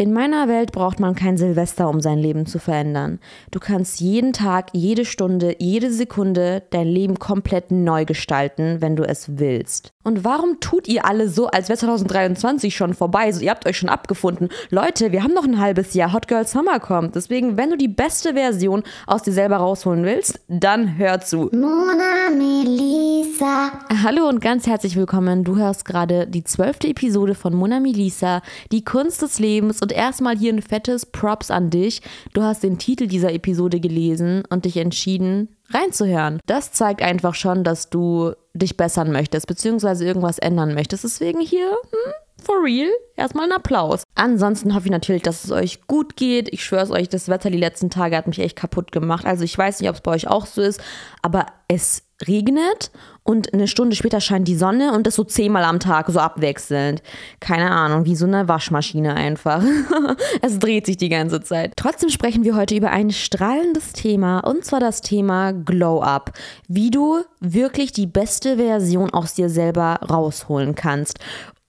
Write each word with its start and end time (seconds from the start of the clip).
In 0.00 0.14
meiner 0.14 0.48
Welt 0.48 0.72
braucht 0.72 0.98
man 0.98 1.14
kein 1.14 1.36
Silvester, 1.36 1.86
um 1.86 2.00
sein 2.00 2.16
Leben 2.16 2.46
zu 2.46 2.58
verändern. 2.58 3.18
Du 3.50 3.60
kannst 3.60 4.00
jeden 4.00 4.32
Tag, 4.32 4.70
jede 4.72 5.04
Stunde, 5.04 5.56
jede 5.58 5.92
Sekunde 5.92 6.62
dein 6.70 6.86
Leben 6.86 7.18
komplett 7.18 7.70
neu 7.70 8.06
gestalten, 8.06 8.80
wenn 8.80 8.96
du 8.96 9.02
es 9.02 9.38
willst. 9.38 9.92
Und 10.02 10.24
warum 10.24 10.60
tut 10.60 10.88
ihr 10.88 11.04
alle 11.04 11.28
so, 11.28 11.48
als 11.48 11.68
wäre 11.68 11.78
2023 11.78 12.74
schon 12.74 12.94
vorbei? 12.94 13.30
So, 13.32 13.42
ihr 13.42 13.50
habt 13.50 13.66
euch 13.66 13.76
schon 13.76 13.90
abgefunden. 13.90 14.48
Leute, 14.70 15.12
wir 15.12 15.22
haben 15.22 15.34
noch 15.34 15.44
ein 15.44 15.60
halbes 15.60 15.92
Jahr. 15.92 16.14
Hot 16.14 16.26
Girl 16.26 16.46
Summer 16.46 16.80
kommt. 16.80 17.16
Deswegen, 17.16 17.58
wenn 17.58 17.68
du 17.68 17.76
die 17.76 17.88
beste 17.88 18.32
Version 18.32 18.82
aus 19.06 19.22
dir 19.22 19.32
selber 19.32 19.58
rausholen 19.58 20.04
willst, 20.04 20.40
dann 20.48 20.96
hör 20.96 21.20
zu. 21.20 21.50
Mona 21.52 22.30
Melissa. 22.34 23.72
Hallo 24.02 24.26
und 24.26 24.40
ganz 24.40 24.66
herzlich 24.66 24.96
willkommen. 24.96 25.44
Du 25.44 25.56
hörst 25.56 25.84
gerade 25.84 26.26
die 26.26 26.44
zwölfte 26.44 26.88
Episode 26.88 27.34
von 27.34 27.54
Mona 27.54 27.78
Melissa, 27.78 28.40
die 28.72 28.82
Kunst 28.82 29.20
des 29.20 29.38
Lebens. 29.38 29.82
Und 29.82 29.89
erstmal 29.92 30.36
hier 30.36 30.52
ein 30.52 30.62
fettes 30.62 31.06
Props 31.06 31.50
an 31.50 31.70
dich. 31.70 32.02
Du 32.32 32.42
hast 32.42 32.62
den 32.62 32.78
Titel 32.78 33.06
dieser 33.06 33.32
Episode 33.32 33.80
gelesen 33.80 34.42
und 34.50 34.64
dich 34.64 34.76
entschieden, 34.76 35.56
reinzuhören. 35.70 36.40
Das 36.46 36.72
zeigt 36.72 37.02
einfach 37.02 37.34
schon, 37.34 37.64
dass 37.64 37.90
du 37.90 38.32
dich 38.54 38.76
bessern 38.76 39.12
möchtest, 39.12 39.46
beziehungsweise 39.46 40.04
irgendwas 40.04 40.38
ändern 40.38 40.74
möchtest. 40.74 41.04
Deswegen 41.04 41.40
hier, 41.40 41.70
hm, 41.70 42.12
for 42.42 42.62
real, 42.64 42.90
erstmal 43.16 43.46
ein 43.46 43.52
Applaus. 43.52 44.02
Ansonsten 44.14 44.74
hoffe 44.74 44.86
ich 44.86 44.92
natürlich, 44.92 45.22
dass 45.22 45.44
es 45.44 45.50
euch 45.52 45.86
gut 45.86 46.16
geht. 46.16 46.52
Ich 46.52 46.64
schwöre 46.64 46.82
es 46.82 46.90
euch, 46.90 47.08
das 47.08 47.28
Wetter 47.28 47.50
die 47.50 47.58
letzten 47.58 47.90
Tage 47.90 48.16
hat 48.16 48.26
mich 48.26 48.40
echt 48.40 48.56
kaputt 48.56 48.92
gemacht. 48.92 49.26
Also 49.26 49.44
ich 49.44 49.56
weiß 49.56 49.80
nicht, 49.80 49.88
ob 49.88 49.96
es 49.96 50.02
bei 50.02 50.12
euch 50.12 50.28
auch 50.28 50.46
so 50.46 50.62
ist, 50.62 50.80
aber 51.22 51.46
es 51.68 52.02
regnet 52.26 52.90
und 53.22 53.52
eine 53.52 53.68
Stunde 53.68 53.96
später 53.96 54.20
scheint 54.20 54.48
die 54.48 54.56
Sonne 54.56 54.92
und 54.92 55.06
das 55.06 55.14
so 55.14 55.24
zehnmal 55.24 55.64
am 55.64 55.78
Tag, 55.78 56.08
so 56.08 56.18
abwechselnd. 56.18 57.02
Keine 57.38 57.70
Ahnung, 57.70 58.04
wie 58.04 58.16
so 58.16 58.26
eine 58.26 58.48
Waschmaschine 58.48 59.14
einfach. 59.14 59.62
es 60.42 60.58
dreht 60.58 60.86
sich 60.86 60.96
die 60.96 61.08
ganze 61.08 61.40
Zeit. 61.40 61.74
Trotzdem 61.76 62.10
sprechen 62.10 62.44
wir 62.44 62.56
heute 62.56 62.74
über 62.74 62.90
ein 62.90 63.10
strahlendes 63.10 63.92
Thema 63.92 64.40
und 64.40 64.64
zwar 64.64 64.80
das 64.80 65.00
Thema 65.00 65.52
Glow 65.52 66.02
Up. 66.02 66.32
Wie 66.66 66.90
du 66.90 67.20
wirklich 67.40 67.92
die 67.92 68.06
beste 68.06 68.56
Version 68.56 69.10
aus 69.10 69.34
dir 69.34 69.48
selber 69.48 70.00
rausholen 70.08 70.74
kannst. 70.74 71.18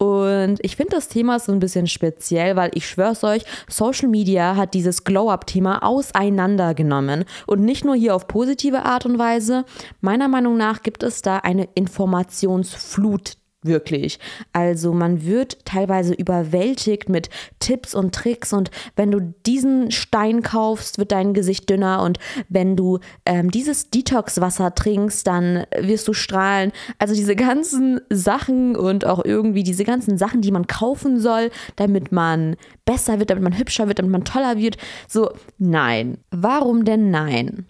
Und 0.02 0.58
ich 0.64 0.78
finde 0.78 0.96
das 0.96 1.10
Thema 1.10 1.38
so 1.38 1.52
ein 1.52 1.60
bisschen 1.60 1.86
speziell, 1.86 2.56
weil 2.56 2.72
ich 2.74 2.90
schwör's 2.90 3.24
euch, 3.24 3.44
Social 3.70 4.10
Media 4.10 4.56
hat 4.56 4.74
dieses 4.74 5.04
Glow-Up-Thema 5.04 5.84
auseinandergenommen. 5.84 7.24
Und 7.46 7.62
nicht 7.62 7.86
nur 7.86 7.94
hier 7.94 8.16
auf 8.16 8.28
positive 8.28 8.84
Art 8.84 9.06
und 9.06 9.20
Weise. 9.20 9.64
Meiner 10.00 10.28
Meinung 10.28 10.58
nach 10.58 10.82
gibt 10.82 11.04
es 11.04 11.22
da 11.22 11.38
eine 11.38 11.70
Informationsflut 11.76 13.34
Wirklich. 13.64 14.18
Also 14.54 14.92
man 14.92 15.24
wird 15.24 15.66
teilweise 15.66 16.16
überwältigt 16.16 17.10
mit 17.10 17.30
Tipps 17.60 17.94
und 17.94 18.16
Tricks 18.16 18.54
und 18.54 18.72
wenn 18.96 19.12
du 19.12 19.36
diesen 19.46 19.92
Stein 19.92 20.42
kaufst, 20.42 20.98
wird 20.98 21.12
dein 21.12 21.36
Gesicht 21.36 21.70
dünner 21.70 22.02
und 22.02 22.18
wenn 22.50 22.76
du 22.76 22.98
ähm, 23.24 23.52
dieses 23.52 23.92
Detox-Wasser 23.92 24.74
trinkst, 24.74 25.28
dann 25.28 25.68
wirst 25.78 26.08
du 26.08 26.14
strahlen. 26.14 26.72
Also 26.98 27.14
diese 27.14 27.36
ganzen 27.36 28.02
Sachen 28.10 28.76
und 28.76 29.06
auch 29.06 29.24
irgendwie 29.24 29.62
diese 29.62 29.84
ganzen 29.84 30.18
Sachen, 30.18 30.42
die 30.42 30.52
man 30.52 30.66
kaufen 30.66 31.20
soll, 31.20 31.52
damit 31.76 32.12
man 32.12 32.56
besser 32.86 33.20
wird, 33.20 33.30
damit 33.30 33.44
man 33.44 33.60
hübscher 33.60 33.88
wird, 33.88 34.00
damit 34.00 34.12
man 34.12 34.26
toller 34.26 34.58
wird. 34.58 34.78
So, 35.08 35.34
nein. 35.60 36.18
Warum 36.32 36.84
denn 36.84 37.12
nein? 37.12 37.68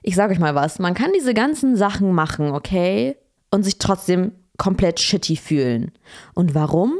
Ich 0.00 0.14
sage 0.14 0.32
euch 0.32 0.38
mal 0.38 0.54
was, 0.54 0.78
man 0.78 0.94
kann 0.94 1.10
diese 1.14 1.34
ganzen 1.34 1.76
Sachen 1.76 2.12
machen, 2.12 2.52
okay? 2.52 3.16
Und 3.50 3.64
sich 3.64 3.76
trotzdem 3.76 4.32
komplett 4.60 5.00
shitty 5.00 5.36
fühlen. 5.36 5.90
Und 6.34 6.54
warum? 6.54 6.92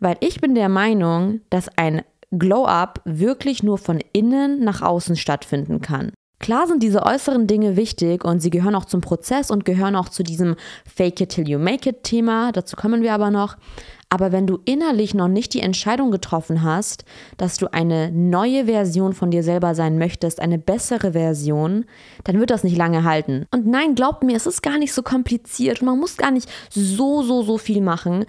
Weil 0.00 0.16
ich 0.20 0.40
bin 0.40 0.54
der 0.54 0.70
Meinung, 0.70 1.42
dass 1.50 1.68
ein 1.76 2.02
Glow-up 2.30 3.02
wirklich 3.04 3.62
nur 3.62 3.76
von 3.76 4.00
innen 4.14 4.64
nach 4.64 4.80
außen 4.80 5.16
stattfinden 5.16 5.82
kann. 5.82 6.12
Klar 6.40 6.66
sind 6.66 6.82
diese 6.82 7.02
äußeren 7.04 7.46
Dinge 7.46 7.76
wichtig 7.76 8.24
und 8.24 8.40
sie 8.40 8.48
gehören 8.48 8.74
auch 8.74 8.86
zum 8.86 9.02
Prozess 9.02 9.50
und 9.50 9.66
gehören 9.66 9.96
auch 9.96 10.08
zu 10.08 10.22
diesem 10.22 10.56
Fake 10.86 11.20
it 11.20 11.30
till 11.30 11.48
you 11.48 11.58
make 11.58 11.88
it 11.88 12.04
Thema, 12.04 12.52
dazu 12.52 12.74
kommen 12.74 13.02
wir 13.02 13.12
aber 13.12 13.30
noch. 13.30 13.56
Aber 14.10 14.32
wenn 14.32 14.46
du 14.46 14.58
innerlich 14.64 15.14
noch 15.14 15.28
nicht 15.28 15.52
die 15.52 15.60
Entscheidung 15.60 16.10
getroffen 16.10 16.62
hast, 16.62 17.04
dass 17.36 17.58
du 17.58 17.72
eine 17.72 18.10
neue 18.10 18.64
Version 18.64 19.12
von 19.12 19.30
dir 19.30 19.42
selber 19.42 19.74
sein 19.74 19.98
möchtest, 19.98 20.40
eine 20.40 20.58
bessere 20.58 21.12
Version, 21.12 21.84
dann 22.24 22.40
wird 22.40 22.50
das 22.50 22.64
nicht 22.64 22.76
lange 22.76 23.04
halten. 23.04 23.46
Und 23.50 23.66
nein, 23.66 23.94
glaubt 23.94 24.22
mir, 24.22 24.36
es 24.36 24.46
ist 24.46 24.62
gar 24.62 24.78
nicht 24.78 24.92
so 24.92 25.02
kompliziert 25.02 25.82
man 25.82 25.98
muss 25.98 26.16
gar 26.16 26.30
nicht 26.30 26.48
so, 26.70 27.22
so, 27.22 27.42
so 27.42 27.58
viel 27.58 27.80
machen. 27.80 28.24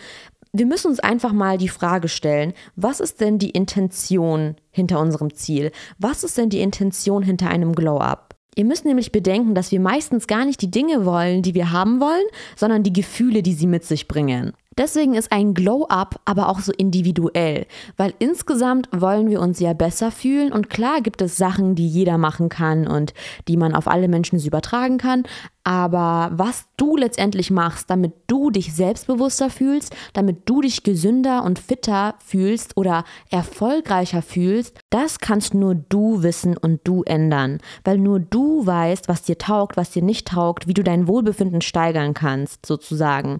Wir 0.51 0.65
müssen 0.65 0.87
uns 0.87 0.99
einfach 0.99 1.31
mal 1.31 1.57
die 1.57 1.69
Frage 1.69 2.07
stellen, 2.07 2.53
was 2.75 2.99
ist 2.99 3.21
denn 3.21 3.37
die 3.37 3.51
Intention 3.51 4.55
hinter 4.71 4.99
unserem 4.99 5.33
Ziel? 5.35 5.71
Was 5.99 6.23
ist 6.23 6.37
denn 6.37 6.49
die 6.49 6.61
Intention 6.61 7.21
hinter 7.21 7.49
einem 7.49 7.73
Glow-up? 7.73 8.35
Ihr 8.55 8.65
müsst 8.65 8.83
nämlich 8.83 9.11
bedenken, 9.11 9.55
dass 9.55 9.71
wir 9.71 9.79
meistens 9.79 10.27
gar 10.27 10.45
nicht 10.45 10.61
die 10.61 10.71
Dinge 10.71 11.05
wollen, 11.05 11.43
die 11.43 11.53
wir 11.53 11.71
haben 11.71 12.01
wollen, 12.01 12.25
sondern 12.55 12.83
die 12.83 12.93
Gefühle, 12.93 13.43
die 13.43 13.53
sie 13.53 13.67
mit 13.67 13.85
sich 13.85 14.07
bringen. 14.07 14.53
Deswegen 14.79 15.13
ist 15.13 15.33
ein 15.33 15.53
Glow-up 15.53 16.21
aber 16.23 16.47
auch 16.47 16.59
so 16.59 16.71
individuell, 16.71 17.67
weil 17.97 18.13
insgesamt 18.17 18.87
wollen 18.95 19.29
wir 19.29 19.41
uns 19.41 19.59
ja 19.59 19.73
besser 19.73 20.09
fühlen 20.09 20.53
und 20.53 20.69
klar 20.69 21.01
gibt 21.01 21.21
es 21.21 21.35
Sachen, 21.35 21.75
die 21.75 21.87
jeder 21.87 22.17
machen 22.17 22.47
kann 22.47 22.87
und 22.87 23.13
die 23.49 23.57
man 23.57 23.75
auf 23.75 23.89
alle 23.89 24.07
Menschen 24.07 24.39
übertragen 24.39 24.97
kann, 24.97 25.23
aber 25.69 26.31
was 26.31 26.65
du 26.77 26.95
letztendlich 26.95 27.51
machst, 27.51 27.89
damit 27.89 28.13
du 28.27 28.49
dich 28.49 28.73
selbstbewusster 28.73 29.49
fühlst, 29.49 29.93
damit 30.13 30.49
du 30.49 30.61
dich 30.61 30.83
gesünder 30.83 31.43
und 31.43 31.59
fitter 31.59 32.15
fühlst 32.25 32.77
oder 32.77 33.03
erfolgreicher 33.29 34.21
fühlst, 34.21 34.79
das 34.89 35.19
kannst 35.19 35.53
nur 35.53 35.75
du 35.75 36.23
wissen 36.23 36.57
und 36.57 36.81
du 36.83 37.03
ändern. 37.03 37.59
Weil 37.83 37.97
nur 37.97 38.19
du 38.19 38.65
weißt, 38.65 39.07
was 39.07 39.21
dir 39.21 39.37
taugt, 39.37 39.77
was 39.77 39.91
dir 39.91 40.01
nicht 40.01 40.27
taugt, 40.27 40.67
wie 40.67 40.73
du 40.73 40.83
dein 40.83 41.07
Wohlbefinden 41.07 41.61
steigern 41.61 42.13
kannst, 42.13 42.65
sozusagen. 42.65 43.39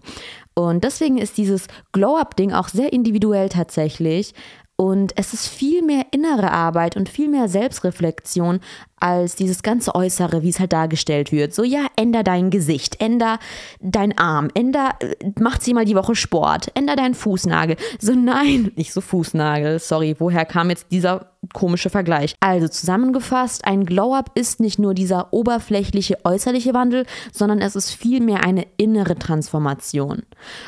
Und 0.54 0.84
deswegen 0.84 1.18
ist 1.18 1.38
dieses 1.38 1.66
Glow-Up-Ding 1.92 2.52
auch 2.52 2.68
sehr 2.68 2.92
individuell 2.92 3.48
tatsächlich. 3.48 4.34
Und 4.80 5.12
es 5.16 5.34
ist 5.34 5.46
viel 5.46 5.82
mehr 5.82 6.06
innere 6.10 6.52
Arbeit 6.52 6.96
und 6.96 7.10
viel 7.10 7.28
mehr 7.28 7.50
Selbstreflexion 7.50 8.60
als 8.98 9.36
dieses 9.36 9.62
ganze 9.62 9.94
Äußere, 9.94 10.42
wie 10.42 10.48
es 10.48 10.58
halt 10.58 10.72
dargestellt 10.72 11.32
wird. 11.32 11.52
So, 11.52 11.64
ja, 11.64 11.84
änder 11.96 12.22
dein 12.22 12.48
Gesicht, 12.48 12.98
änder 12.98 13.38
dein 13.82 14.16
Arm, 14.16 14.48
änder, 14.54 14.94
mach 15.38 15.60
sie 15.60 15.74
mal 15.74 15.84
die 15.84 15.96
Woche 15.96 16.14
Sport, 16.14 16.70
änder 16.74 16.96
deinen 16.96 17.12
Fußnagel. 17.12 17.76
So, 17.98 18.14
nein, 18.14 18.72
nicht 18.76 18.94
so 18.94 19.02
Fußnagel, 19.02 19.80
sorry, 19.80 20.16
woher 20.18 20.46
kam 20.46 20.70
jetzt 20.70 20.86
dieser 20.90 21.26
komische 21.52 21.90
Vergleich? 21.90 22.34
Also 22.40 22.66
zusammengefasst, 22.66 23.66
ein 23.66 23.84
Glow-Up 23.84 24.30
ist 24.34 24.60
nicht 24.60 24.78
nur 24.78 24.94
dieser 24.94 25.34
oberflächliche 25.34 26.24
äußerliche 26.24 26.72
Wandel, 26.72 27.04
sondern 27.32 27.60
es 27.60 27.76
ist 27.76 27.90
vielmehr 27.90 28.44
eine 28.44 28.66
innere 28.78 29.16
Transformation. 29.16 30.22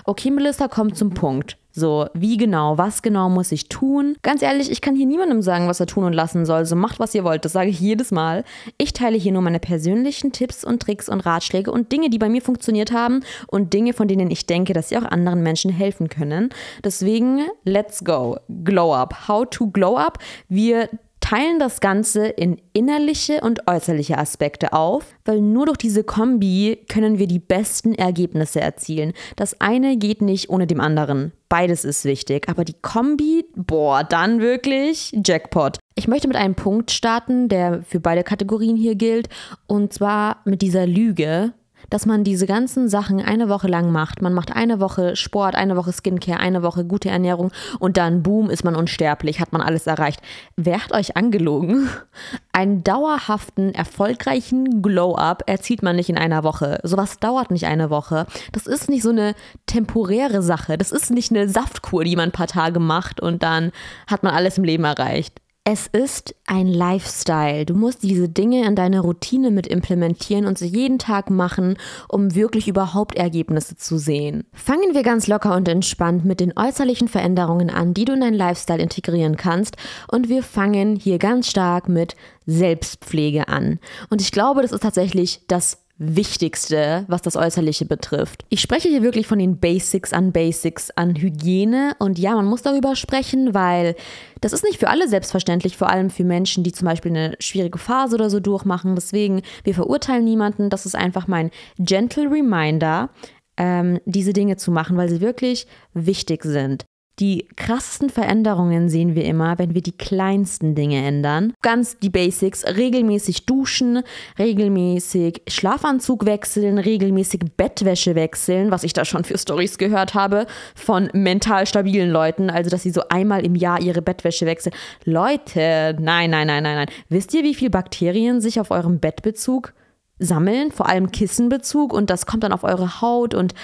Okay, 0.04 0.30
Melissa 0.30 0.68
kommt 0.68 0.98
zum 0.98 1.14
Punkt. 1.14 1.56
So, 1.72 2.06
wie 2.12 2.36
genau, 2.36 2.76
was 2.76 3.02
genau 3.02 3.30
muss 3.30 3.50
ich 3.50 3.68
tun? 3.68 4.16
Ganz 4.22 4.42
ehrlich, 4.42 4.70
ich 4.70 4.80
kann 4.80 4.94
hier 4.94 5.06
niemandem 5.06 5.40
sagen, 5.40 5.68
was 5.68 5.80
er 5.80 5.86
tun 5.86 6.04
und 6.04 6.12
lassen 6.12 6.44
soll. 6.44 6.66
So 6.66 6.76
macht, 6.76 7.00
was 7.00 7.14
ihr 7.14 7.24
wollt. 7.24 7.44
Das 7.44 7.52
sage 7.52 7.70
ich 7.70 7.80
jedes 7.80 8.10
Mal. 8.10 8.44
Ich 8.76 8.92
teile 8.92 9.16
hier 9.16 9.32
nur 9.32 9.42
meine 9.42 9.58
persönlichen 9.58 10.32
Tipps 10.32 10.64
und 10.64 10.82
Tricks 10.82 11.08
und 11.08 11.20
Ratschläge 11.20 11.72
und 11.72 11.90
Dinge, 11.90 12.10
die 12.10 12.18
bei 12.18 12.28
mir 12.28 12.42
funktioniert 12.42 12.92
haben 12.92 13.20
und 13.46 13.72
Dinge, 13.72 13.94
von 13.94 14.06
denen 14.06 14.30
ich 14.30 14.46
denke, 14.46 14.74
dass 14.74 14.90
sie 14.90 14.98
auch 14.98 15.04
anderen 15.04 15.42
Menschen 15.42 15.70
helfen 15.70 16.08
können. 16.08 16.50
Deswegen, 16.84 17.46
let's 17.64 18.04
go. 18.04 18.36
Glow 18.64 18.94
up. 18.94 19.28
How 19.28 19.48
to 19.48 19.68
glow 19.68 19.96
up. 19.96 20.18
Wir 20.48 20.90
teilen 21.22 21.58
das 21.58 21.80
Ganze 21.80 22.26
in 22.26 22.60
innerliche 22.74 23.40
und 23.40 23.66
äußerliche 23.66 24.18
Aspekte 24.18 24.74
auf, 24.74 25.06
weil 25.24 25.40
nur 25.40 25.66
durch 25.66 25.78
diese 25.78 26.04
Kombi 26.04 26.84
können 26.88 27.18
wir 27.18 27.26
die 27.26 27.38
besten 27.38 27.94
Ergebnisse 27.94 28.60
erzielen. 28.60 29.14
Das 29.36 29.58
eine 29.60 29.96
geht 29.96 30.20
nicht 30.20 30.50
ohne 30.50 30.66
dem 30.66 30.80
anderen. 30.80 31.32
Beides 31.48 31.84
ist 31.84 32.04
wichtig, 32.04 32.48
aber 32.48 32.64
die 32.64 32.74
Kombi, 32.80 33.46
boah, 33.54 34.04
dann 34.04 34.40
wirklich 34.40 35.12
Jackpot. 35.24 35.78
Ich 35.94 36.08
möchte 36.08 36.28
mit 36.28 36.36
einem 36.36 36.54
Punkt 36.54 36.90
starten, 36.90 37.48
der 37.48 37.82
für 37.82 38.00
beide 38.00 38.24
Kategorien 38.24 38.76
hier 38.76 38.96
gilt, 38.96 39.28
und 39.66 39.92
zwar 39.92 40.38
mit 40.44 40.60
dieser 40.60 40.86
Lüge, 40.86 41.52
dass 41.92 42.06
man 42.06 42.24
diese 42.24 42.46
ganzen 42.46 42.88
Sachen 42.88 43.20
eine 43.20 43.50
Woche 43.50 43.68
lang 43.68 43.92
macht. 43.92 44.22
Man 44.22 44.32
macht 44.32 44.56
eine 44.56 44.80
Woche 44.80 45.14
Sport, 45.14 45.54
eine 45.54 45.76
Woche 45.76 45.92
Skincare, 45.92 46.40
eine 46.40 46.62
Woche 46.62 46.86
gute 46.86 47.10
Ernährung 47.10 47.52
und 47.78 47.98
dann, 47.98 48.22
boom, 48.22 48.48
ist 48.48 48.64
man 48.64 48.76
unsterblich, 48.76 49.40
hat 49.40 49.52
man 49.52 49.60
alles 49.60 49.86
erreicht. 49.86 50.20
Wer 50.56 50.82
hat 50.82 50.92
euch 50.92 51.18
angelogen? 51.18 51.90
Einen 52.52 52.82
dauerhaften, 52.82 53.74
erfolgreichen 53.74 54.80
Glow-Up 54.80 55.42
erzielt 55.46 55.82
man 55.82 55.96
nicht 55.96 56.08
in 56.08 56.16
einer 56.16 56.44
Woche. 56.44 56.80
Sowas 56.82 57.18
dauert 57.18 57.50
nicht 57.50 57.66
eine 57.66 57.90
Woche. 57.90 58.26
Das 58.52 58.66
ist 58.66 58.88
nicht 58.88 59.02
so 59.02 59.10
eine 59.10 59.34
temporäre 59.66 60.42
Sache. 60.42 60.78
Das 60.78 60.92
ist 60.92 61.10
nicht 61.10 61.30
eine 61.30 61.48
Saftkur, 61.48 62.04
die 62.04 62.16
man 62.16 62.28
ein 62.28 62.32
paar 62.32 62.46
Tage 62.46 62.80
macht 62.80 63.20
und 63.20 63.42
dann 63.42 63.72
hat 64.06 64.22
man 64.22 64.34
alles 64.34 64.58
im 64.58 64.64
Leben 64.64 64.84
erreicht. 64.84 65.40
Es 65.64 65.86
ist 65.86 66.34
ein 66.44 66.66
Lifestyle. 66.66 67.64
Du 67.64 67.74
musst 67.74 68.02
diese 68.02 68.28
Dinge 68.28 68.66
in 68.66 68.74
deine 68.74 68.98
Routine 68.98 69.52
mit 69.52 69.68
implementieren 69.68 70.46
und 70.46 70.58
sie 70.58 70.66
jeden 70.66 70.98
Tag 70.98 71.30
machen, 71.30 71.76
um 72.08 72.34
wirklich 72.34 72.66
überhaupt 72.66 73.14
Ergebnisse 73.14 73.76
zu 73.76 73.96
sehen. 73.96 74.44
Fangen 74.52 74.92
wir 74.92 75.04
ganz 75.04 75.28
locker 75.28 75.54
und 75.54 75.68
entspannt 75.68 76.24
mit 76.24 76.40
den 76.40 76.52
äußerlichen 76.56 77.06
Veränderungen 77.06 77.70
an, 77.70 77.94
die 77.94 78.04
du 78.04 78.14
in 78.14 78.22
deinen 78.22 78.34
Lifestyle 78.34 78.82
integrieren 78.82 79.36
kannst. 79.36 79.76
Und 80.08 80.28
wir 80.28 80.42
fangen 80.42 80.96
hier 80.96 81.18
ganz 81.18 81.48
stark 81.48 81.88
mit 81.88 82.16
Selbstpflege 82.44 83.46
an. 83.46 83.78
Und 84.10 84.20
ich 84.20 84.32
glaube, 84.32 84.62
das 84.62 84.72
ist 84.72 84.82
tatsächlich 84.82 85.42
das 85.46 85.81
Wichtigste, 85.98 87.04
was 87.08 87.22
das 87.22 87.36
Äußerliche 87.36 87.84
betrifft. 87.84 88.44
Ich 88.48 88.60
spreche 88.60 88.88
hier 88.88 89.02
wirklich 89.02 89.26
von 89.26 89.38
den 89.38 89.58
Basics 89.58 90.12
an 90.12 90.32
Basics 90.32 90.90
an 90.90 91.14
Hygiene 91.14 91.94
und 91.98 92.18
ja, 92.18 92.34
man 92.34 92.46
muss 92.46 92.62
darüber 92.62 92.96
sprechen, 92.96 93.54
weil 93.54 93.94
das 94.40 94.52
ist 94.52 94.64
nicht 94.64 94.80
für 94.80 94.88
alle 94.88 95.08
selbstverständlich, 95.08 95.76
vor 95.76 95.90
allem 95.90 96.10
für 96.10 96.24
Menschen, 96.24 96.64
die 96.64 96.72
zum 96.72 96.86
Beispiel 96.86 97.12
eine 97.12 97.36
schwierige 97.38 97.78
Phase 97.78 98.16
oder 98.16 98.30
so 98.30 98.40
durchmachen. 98.40 98.94
Deswegen, 98.94 99.42
wir 99.64 99.74
verurteilen 99.74 100.24
niemanden. 100.24 100.70
Das 100.70 100.86
ist 100.86 100.96
einfach 100.96 101.28
mein 101.28 101.50
gentle 101.78 102.30
Reminder, 102.30 103.10
ähm, 103.56 104.00
diese 104.04 104.32
Dinge 104.32 104.56
zu 104.56 104.72
machen, 104.72 104.96
weil 104.96 105.08
sie 105.08 105.20
wirklich 105.20 105.66
wichtig 105.94 106.42
sind. 106.44 106.84
Die 107.18 107.46
krassesten 107.56 108.08
Veränderungen 108.08 108.88
sehen 108.88 109.14
wir 109.14 109.24
immer, 109.24 109.58
wenn 109.58 109.74
wir 109.74 109.82
die 109.82 109.96
kleinsten 109.96 110.74
Dinge 110.74 111.04
ändern. 111.04 111.52
Ganz 111.60 111.98
die 111.98 112.08
Basics, 112.08 112.64
regelmäßig 112.64 113.44
duschen, 113.44 114.02
regelmäßig 114.38 115.42
Schlafanzug 115.46 116.24
wechseln, 116.24 116.78
regelmäßig 116.78 117.40
Bettwäsche 117.56 118.14
wechseln, 118.14 118.70
was 118.70 118.82
ich 118.82 118.94
da 118.94 119.04
schon 119.04 119.24
für 119.24 119.36
Stories 119.36 119.76
gehört 119.76 120.14
habe 120.14 120.46
von 120.74 121.10
mental 121.12 121.66
stabilen 121.66 122.10
Leuten, 122.10 122.48
also 122.48 122.70
dass 122.70 122.82
sie 122.82 122.90
so 122.90 123.02
einmal 123.10 123.44
im 123.44 123.56
Jahr 123.56 123.80
ihre 123.80 124.00
Bettwäsche 124.00 124.46
wechseln. 124.46 124.74
Leute, 125.04 125.94
nein, 126.00 126.30
nein, 126.30 126.46
nein, 126.46 126.62
nein, 126.62 126.76
nein. 126.76 126.90
Wisst 127.10 127.34
ihr, 127.34 127.42
wie 127.42 127.54
viele 127.54 127.70
Bakterien 127.70 128.40
sich 128.40 128.58
auf 128.58 128.70
eurem 128.70 129.00
Bettbezug 129.00 129.74
sammeln, 130.18 130.72
vor 130.72 130.88
allem 130.88 131.10
Kissenbezug 131.10 131.92
und 131.92 132.08
das 132.08 132.26
kommt 132.26 132.44
dann 132.44 132.52
auf 132.52 132.64
eure 132.64 133.00
Haut 133.00 133.34
und 133.34 133.54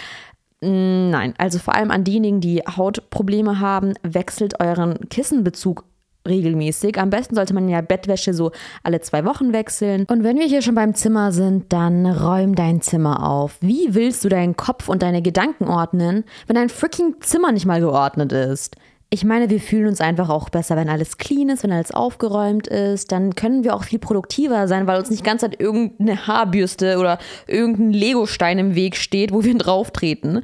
nein, 0.60 1.34
also 1.38 1.58
vor 1.58 1.74
allem 1.74 1.90
an 1.90 2.04
diejenigen, 2.04 2.40
die 2.40 2.60
Hautprobleme 2.60 3.60
haben, 3.60 3.94
wechselt 4.02 4.60
euren 4.60 5.08
Kissenbezug 5.08 5.84
regelmäßig. 6.28 6.98
Am 6.98 7.10
besten 7.10 7.34
sollte 7.34 7.54
man 7.54 7.68
ja 7.68 7.80
Bettwäsche 7.80 8.34
so 8.34 8.52
alle 8.82 9.00
zwei 9.00 9.24
Wochen 9.24 9.52
wechseln. 9.52 10.04
Und 10.08 10.22
wenn 10.22 10.38
wir 10.38 10.46
hier 10.46 10.62
schon 10.62 10.74
beim 10.74 10.94
Zimmer 10.94 11.32
sind, 11.32 11.72
dann 11.72 12.06
räum 12.06 12.54
dein 12.54 12.80
Zimmer 12.80 13.28
auf. 13.28 13.56
Wie 13.60 13.94
willst 13.94 14.24
du 14.24 14.28
deinen 14.28 14.56
Kopf 14.56 14.88
und 14.88 15.02
deine 15.02 15.22
Gedanken 15.22 15.68
ordnen, 15.68 16.24
wenn 16.46 16.56
dein 16.56 16.68
freaking 16.68 17.16
Zimmer 17.20 17.52
nicht 17.52 17.66
mal 17.66 17.80
geordnet 17.80 18.32
ist? 18.32 18.76
Ich 19.10 19.24
meine, 19.24 19.48
wir 19.48 19.58
fühlen 19.58 19.86
uns 19.86 20.02
einfach 20.02 20.28
auch 20.28 20.50
besser, 20.50 20.76
wenn 20.76 20.90
alles 20.90 21.16
clean 21.16 21.48
ist, 21.48 21.62
wenn 21.62 21.72
alles 21.72 21.92
aufgeräumt 21.92 22.66
ist. 22.66 23.10
Dann 23.10 23.34
können 23.34 23.64
wir 23.64 23.74
auch 23.74 23.84
viel 23.84 23.98
produktiver 23.98 24.68
sein, 24.68 24.86
weil 24.86 24.98
uns 24.98 25.08
nicht 25.08 25.24
ganz 25.24 25.40
Zeit 25.40 25.58
irgendeine 25.58 26.26
Haarbürste 26.26 26.98
oder 26.98 27.18
irgendein 27.46 27.92
Legostein 27.92 28.58
im 28.58 28.74
Weg 28.74 28.96
steht, 28.96 29.32
wo 29.32 29.44
wir 29.44 29.54
drauf 29.58 29.92
treten. 29.92 30.42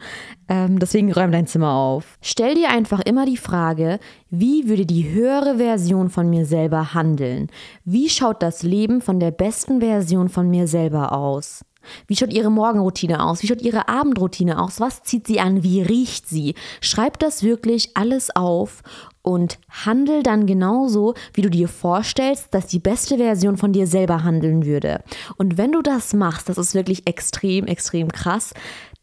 Ähm, 0.49 0.79
deswegen 0.79 1.13
räum 1.13 1.31
dein 1.31 1.47
Zimmer 1.47 1.75
auf. 1.75 2.17
Stell 2.23 2.55
dir 2.55 2.71
einfach 2.71 3.01
immer 3.01 3.27
die 3.27 3.37
Frage, 3.37 3.99
wie 4.31 4.67
würde 4.67 4.87
die 4.87 5.11
höhere 5.11 5.59
Version 5.59 6.09
von 6.09 6.31
mir 6.31 6.47
selber 6.47 6.95
handeln? 6.95 7.49
Wie 7.85 8.09
schaut 8.09 8.43
das 8.43 8.63
Leben 8.63 9.03
von 9.03 9.21
der 9.21 9.31
besten 9.31 9.81
Version 9.81 10.31
von 10.31 10.49
mir 10.49 10.69
selber 10.69 11.13
aus? 11.13 11.67
Wie 12.07 12.17
schaut 12.17 12.33
ihre 12.33 12.51
Morgenroutine 12.51 13.25
aus? 13.25 13.43
Wie 13.43 13.47
schaut 13.47 13.63
ihre 13.63 13.89
Abendroutine 13.89 14.61
aus? 14.61 14.81
Was 14.81 15.03
zieht 15.03 15.27
sie 15.27 15.41
an? 15.41 15.63
Wie 15.63 15.83
riecht 15.83 16.29
sie? 16.29 16.55
Schreib 16.81 17.19
das 17.19 17.43
wirklich 17.43 17.91
alles 17.95 18.35
auf 18.35 18.83
und 19.23 19.59
handel 19.71 20.23
dann 20.23 20.47
genauso, 20.47 21.15
wie 21.33 21.43
du 21.43 21.51
dir 21.51 21.69
vorstellst, 21.69 22.53
dass 22.53 22.67
die 22.67 22.79
beste 22.79 23.17
Version 23.17 23.57
von 23.57 23.73
dir 23.73 23.87
selber 23.87 24.23
handeln 24.23 24.67
würde. 24.67 25.03
Und 25.37 25.57
wenn 25.57 25.73
du 25.73 25.83
das 25.83 26.13
machst, 26.13 26.49
das 26.49 26.59
ist 26.59 26.75
wirklich 26.75 27.07
extrem, 27.07 27.67
extrem 27.67 28.13
krass, 28.13 28.53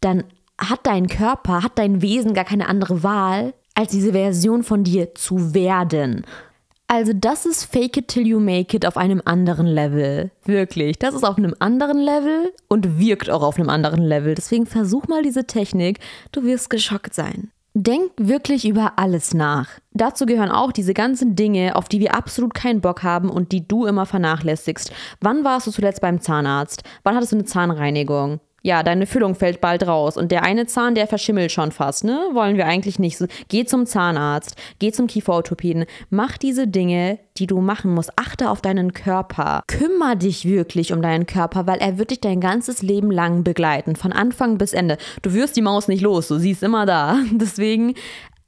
dann 0.00 0.24
hat 0.58 0.80
dein 0.84 1.08
Körper, 1.08 1.62
hat 1.62 1.78
dein 1.78 2.02
Wesen 2.02 2.34
gar 2.34 2.44
keine 2.44 2.68
andere 2.68 3.02
Wahl, 3.02 3.54
als 3.74 3.90
diese 3.90 4.12
Version 4.12 4.62
von 4.62 4.84
dir 4.84 5.14
zu 5.14 5.54
werden. 5.54 6.24
Also 6.92 7.14
das 7.14 7.46
ist 7.46 7.64
Fake 7.64 7.96
it 7.96 8.08
till 8.08 8.26
you 8.26 8.38
make 8.38 8.76
it 8.76 8.84
auf 8.84 8.98
einem 8.98 9.22
anderen 9.24 9.66
Level. 9.66 10.30
Wirklich. 10.44 10.98
Das 10.98 11.14
ist 11.14 11.24
auf 11.24 11.38
einem 11.38 11.54
anderen 11.58 11.96
Level 11.96 12.52
und 12.68 12.98
wirkt 12.98 13.30
auch 13.30 13.42
auf 13.42 13.58
einem 13.58 13.70
anderen 13.70 14.02
Level. 14.02 14.34
Deswegen 14.34 14.66
versuch 14.66 15.08
mal 15.08 15.22
diese 15.22 15.46
Technik. 15.46 16.00
Du 16.32 16.42
wirst 16.42 16.68
geschockt 16.68 17.14
sein. 17.14 17.50
Denk 17.72 18.10
wirklich 18.18 18.68
über 18.68 18.98
alles 18.98 19.32
nach. 19.32 19.70
Dazu 19.92 20.26
gehören 20.26 20.50
auch 20.50 20.70
diese 20.70 20.92
ganzen 20.92 21.34
Dinge, 21.34 21.76
auf 21.76 21.88
die 21.88 21.98
wir 21.98 22.14
absolut 22.14 22.52
keinen 22.52 22.82
Bock 22.82 23.02
haben 23.02 23.30
und 23.30 23.52
die 23.52 23.66
du 23.66 23.86
immer 23.86 24.04
vernachlässigst. 24.04 24.92
Wann 25.22 25.44
warst 25.44 25.66
du 25.66 25.70
zuletzt 25.70 26.02
beim 26.02 26.20
Zahnarzt? 26.20 26.82
Wann 27.04 27.16
hattest 27.16 27.32
du 27.32 27.36
eine 27.36 27.46
Zahnreinigung? 27.46 28.38
Ja, 28.62 28.82
deine 28.82 29.06
Füllung 29.06 29.34
fällt 29.34 29.60
bald 29.60 29.86
raus 29.86 30.16
und 30.16 30.30
der 30.30 30.44
eine 30.44 30.66
Zahn, 30.66 30.94
der 30.94 31.06
verschimmelt 31.06 31.52
schon 31.52 31.72
fast, 31.72 32.04
ne? 32.04 32.18
Wollen 32.32 32.56
wir 32.56 32.66
eigentlich 32.66 32.98
nicht. 32.98 33.24
Geh 33.48 33.64
zum 33.64 33.86
Zahnarzt, 33.86 34.56
geh 34.78 34.92
zum 34.92 35.08
Kieferorthopäden, 35.08 35.84
mach 36.10 36.38
diese 36.38 36.68
Dinge, 36.68 37.18
die 37.38 37.46
du 37.46 37.60
machen 37.60 37.92
musst. 37.92 38.12
Achte 38.16 38.50
auf 38.50 38.60
deinen 38.60 38.92
Körper. 38.92 39.62
Kümmer 39.66 40.16
dich 40.16 40.44
wirklich 40.44 40.92
um 40.92 41.02
deinen 41.02 41.26
Körper, 41.26 41.66
weil 41.66 41.78
er 41.78 41.98
wird 41.98 42.10
dich 42.10 42.20
dein 42.20 42.40
ganzes 42.40 42.82
Leben 42.82 43.10
lang 43.10 43.42
begleiten, 43.42 43.96
von 43.96 44.12
Anfang 44.12 44.58
bis 44.58 44.72
Ende. 44.72 44.98
Du 45.22 45.32
wirst 45.32 45.56
die 45.56 45.62
Maus 45.62 45.88
nicht 45.88 46.02
los, 46.02 46.28
du 46.28 46.38
siehst 46.38 46.62
immer 46.62 46.86
da. 46.86 47.18
Deswegen 47.32 47.94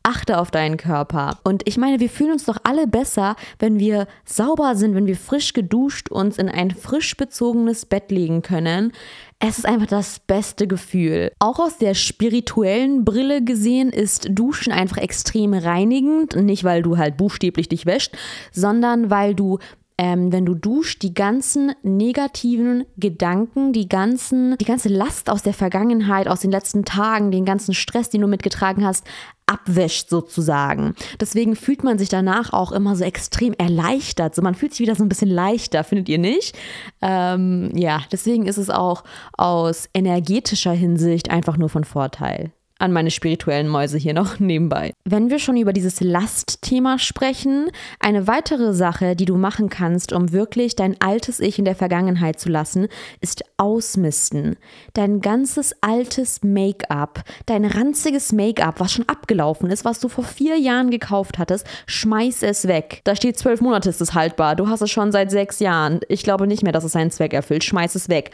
achte 0.04 0.38
auf 0.38 0.50
deinen 0.50 0.76
Körper. 0.76 1.38
Und 1.42 1.66
ich 1.66 1.76
meine, 1.76 1.98
wir 1.98 2.10
fühlen 2.10 2.32
uns 2.32 2.44
doch 2.44 2.58
alle 2.62 2.86
besser, 2.86 3.34
wenn 3.58 3.80
wir 3.80 4.06
sauber 4.24 4.76
sind, 4.76 4.94
wenn 4.94 5.06
wir 5.06 5.16
frisch 5.16 5.52
geduscht 5.54 6.10
uns 6.10 6.38
in 6.38 6.48
ein 6.48 6.70
frisch 6.70 7.16
bezogenes 7.16 7.86
Bett 7.86 8.10
legen 8.10 8.42
können. 8.42 8.92
Es 9.40 9.58
ist 9.58 9.66
einfach 9.66 9.86
das 9.86 10.20
beste 10.20 10.66
Gefühl. 10.66 11.32
Auch 11.38 11.58
aus 11.58 11.78
der 11.78 11.94
spirituellen 11.94 13.04
Brille 13.04 13.42
gesehen 13.42 13.90
ist 13.90 14.28
Duschen 14.30 14.72
einfach 14.72 14.98
extrem 14.98 15.54
reinigend. 15.54 16.36
Nicht, 16.36 16.64
weil 16.64 16.82
du 16.82 16.96
halt 16.98 17.16
buchstäblich 17.16 17.68
dich 17.68 17.86
wäscht, 17.86 18.16
sondern 18.52 19.10
weil 19.10 19.34
du 19.34 19.58
ähm, 19.96 20.32
wenn 20.32 20.44
du 20.44 20.55
duschst, 20.55 21.02
die 21.02 21.14
ganzen 21.14 21.73
negativen 21.82 22.85
Gedanken, 22.96 23.73
die 23.73 23.88
ganzen, 23.88 24.56
die 24.58 24.64
ganze 24.64 24.88
Last 24.88 25.31
aus 25.31 25.43
der 25.43 25.55
Vergangenheit, 25.55 26.26
aus 26.26 26.41
den 26.41 26.50
letzten 26.50 26.85
Tagen, 26.85 27.31
den 27.31 27.44
ganzen 27.44 27.75
Stress, 27.75 28.11
den 28.11 28.23
du 28.23 28.26
mitgetragen 28.26 28.85
hast, 28.85 29.06
abwäscht 29.46 30.08
sozusagen. 30.08 30.94
Deswegen 31.20 31.55
fühlt 31.55 31.85
man 31.85 31.99
sich 31.99 32.08
danach 32.08 32.52
auch 32.52 32.73
immer 32.73 32.96
so 32.96 33.05
extrem 33.05 33.52
erleichtert. 33.52 34.35
So, 34.35 34.43
man 34.43 34.55
fühlt 34.55 34.73
sich 34.73 34.81
wieder 34.81 34.96
so 34.96 35.05
ein 35.05 35.08
bisschen 35.08 35.31
leichter, 35.31 35.85
findet 35.85 36.08
ihr 36.08 36.19
nicht? 36.19 36.56
Ähm, 37.00 37.70
ja, 37.75 38.00
deswegen 38.11 38.47
ist 38.47 38.58
es 38.58 38.70
auch 38.70 39.05
aus 39.35 39.88
energetischer 39.94 40.73
Hinsicht 40.73 41.31
einfach 41.31 41.56
nur 41.56 41.69
von 41.69 41.85
Vorteil 41.85 42.52
an 42.79 42.93
meine 42.93 43.11
spirituellen 43.11 43.69
Mäuse 43.69 43.99
hier 43.99 44.15
noch 44.15 44.38
nebenbei. 44.41 44.93
Wenn 45.05 45.31
wir 45.31 45.38
schon 45.38 45.56
über 45.56 45.73
dieses 45.73 46.00
Lastthema 46.00 46.99
sprechen, 46.99 47.71
eine 48.00 48.26
weitere 48.26 48.75
Sache, 48.75 49.17
die 49.17 49.25
du 49.25 49.37
machen 49.37 49.69
kannst, 49.69 50.12
um 50.12 50.33
wirklich 50.33 50.76
dein 50.76 51.00
altes 51.00 51.40
Ich 51.40 51.59
in 51.59 51.64
der 51.64 51.76
Vergangenheit 51.76 52.40
zu 52.40 52.49
lassen, 52.49 52.88
ist 53.21 53.45
ausmisten. 53.57 54.57
Dein 54.93 55.21
ganzes 55.21 55.75
altes 55.81 56.43
Make-up, 56.43 57.23
dein 57.47 57.64
ranziges 57.64 58.33
Make-up, 58.33 58.81
was 58.81 58.93
schon 58.93 59.09
abgelaufen 59.09 59.71
ist, 59.71 59.85
was 59.85 60.00
du 60.00 60.09
vor 60.09 60.25
vier 60.25 60.59
Jahren 60.59 60.90
gekauft 60.90 61.38
hattest, 61.38 61.66
schmeiß 61.87 62.43
es 62.43 62.66
weg. 62.66 63.00
Da 63.04 63.14
steht 63.14 63.38
zwölf 63.38 63.61
Monate 63.61 63.88
ist 63.88 64.00
es 64.00 64.14
haltbar. 64.14 64.57
Du 64.57 64.69
hast 64.69 64.81
es 64.81 64.90
schon 64.90 65.12
seit 65.12 65.31
sechs 65.31 65.61
Jahren. 65.61 66.00
Ich 66.09 66.23
glaube 66.23 66.47
nicht 66.47 66.62
mehr, 66.62 66.73
dass 66.73 66.85
es 66.85 66.93
seinen 66.93 67.11
Zweck 67.11 67.33
erfüllt. 67.33 67.64
Schmeiß 67.64 67.95
es 67.95 68.09
weg. 68.09 68.33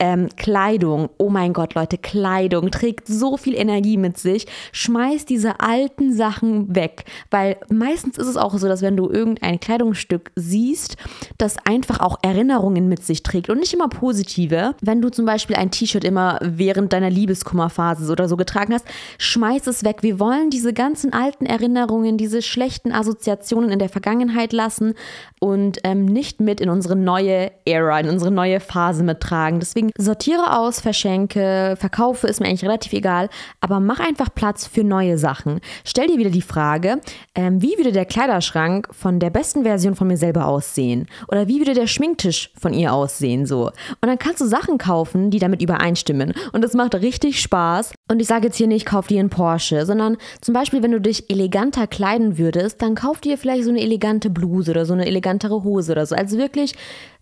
Ähm, 0.00 0.28
Kleidung, 0.36 1.10
oh 1.18 1.28
mein 1.28 1.52
Gott, 1.52 1.74
Leute, 1.74 1.98
Kleidung 1.98 2.70
trägt 2.70 3.08
so 3.08 3.36
viel 3.36 3.54
Energie 3.56 3.96
mit 3.96 4.16
sich. 4.16 4.46
Schmeiß 4.70 5.24
diese 5.24 5.58
alten 5.58 6.12
Sachen 6.12 6.74
weg, 6.76 7.04
weil 7.30 7.56
meistens 7.68 8.16
ist 8.16 8.28
es 8.28 8.36
auch 8.36 8.56
so, 8.56 8.68
dass 8.68 8.80
wenn 8.80 8.96
du 8.96 9.10
irgendein 9.10 9.58
Kleidungsstück 9.58 10.30
siehst, 10.36 10.96
das 11.36 11.56
einfach 11.64 11.98
auch 11.98 12.18
Erinnerungen 12.22 12.88
mit 12.88 13.04
sich 13.04 13.24
trägt 13.24 13.50
und 13.50 13.58
nicht 13.58 13.74
immer 13.74 13.88
positive. 13.88 14.76
Wenn 14.80 15.02
du 15.02 15.08
zum 15.08 15.26
Beispiel 15.26 15.56
ein 15.56 15.72
T-Shirt 15.72 16.04
immer 16.04 16.38
während 16.42 16.92
deiner 16.92 17.10
Liebeskummerphase 17.10 18.10
oder 18.12 18.28
so 18.28 18.36
getragen 18.36 18.74
hast, 18.74 18.86
schmeiß 19.18 19.66
es 19.66 19.82
weg. 19.82 19.98
Wir 20.02 20.20
wollen 20.20 20.50
diese 20.50 20.72
ganzen 20.72 21.12
alten 21.12 21.44
Erinnerungen, 21.44 22.18
diese 22.18 22.40
schlechten 22.42 22.92
Assoziationen 22.92 23.70
in 23.70 23.80
der 23.80 23.88
Vergangenheit 23.88 24.52
lassen 24.52 24.94
und 25.40 25.78
ähm, 25.84 26.04
nicht 26.04 26.40
mit 26.40 26.60
in 26.60 26.70
unsere 26.70 26.96
neue 26.96 27.50
Era, 27.64 28.00
in 28.00 28.08
unsere 28.08 28.30
neue 28.30 28.60
Phase 28.60 29.02
mittragen. 29.02 29.60
Deswegen 29.60 29.90
sortiere 29.96 30.58
aus, 30.58 30.80
verschenke, 30.80 31.76
verkaufe, 31.78 32.26
ist 32.26 32.40
mir 32.40 32.46
eigentlich 32.46 32.64
relativ 32.64 32.92
egal, 32.92 33.28
aber 33.60 33.80
mach 33.80 34.00
einfach 34.00 34.34
Platz 34.34 34.66
für 34.66 34.84
neue 34.84 35.18
Sachen. 35.18 35.60
Stell 35.84 36.08
dir 36.08 36.18
wieder 36.18 36.30
die 36.30 36.42
Frage, 36.42 37.00
ähm, 37.34 37.62
wie 37.62 37.76
würde 37.76 37.92
der 37.92 38.04
Kleiderschrank 38.04 38.88
von 38.92 39.18
der 39.20 39.30
besten 39.30 39.62
Version 39.62 39.94
von 39.94 40.08
mir 40.08 40.16
selber 40.16 40.46
aussehen? 40.46 41.06
Oder 41.28 41.48
wie 41.48 41.58
würde 41.58 41.74
der 41.74 41.86
Schminktisch 41.86 42.50
von 42.58 42.72
ihr 42.72 42.92
aussehen? 42.92 43.46
So. 43.46 43.66
Und 43.66 44.08
dann 44.08 44.18
kannst 44.18 44.40
du 44.40 44.46
Sachen 44.46 44.78
kaufen, 44.78 45.30
die 45.30 45.38
damit 45.38 45.62
übereinstimmen. 45.62 46.34
Und 46.52 46.62
das 46.62 46.74
macht 46.74 46.94
richtig 46.94 47.40
Spaß. 47.40 47.92
Und 48.10 48.20
ich 48.20 48.26
sage 48.26 48.46
jetzt 48.46 48.56
hier 48.56 48.66
nicht, 48.66 48.86
kauf 48.86 49.06
dir 49.06 49.20
einen 49.20 49.30
Porsche, 49.30 49.84
sondern 49.86 50.16
zum 50.40 50.54
Beispiel, 50.54 50.82
wenn 50.82 50.92
du 50.92 51.00
dich 51.00 51.30
eleganter 51.30 51.86
kleiden 51.86 52.38
würdest, 52.38 52.82
dann 52.82 52.94
kauf 52.94 53.20
dir 53.20 53.38
vielleicht 53.38 53.64
so 53.64 53.70
eine 53.70 53.80
elegante 53.80 54.30
Bluse 54.30 54.70
oder 54.70 54.86
so 54.86 54.94
eine 54.94 55.06
elegantere 55.28 55.62
Hose 55.62 55.92
oder 55.92 56.06
so. 56.06 56.14
Also 56.14 56.38
wirklich 56.38 56.74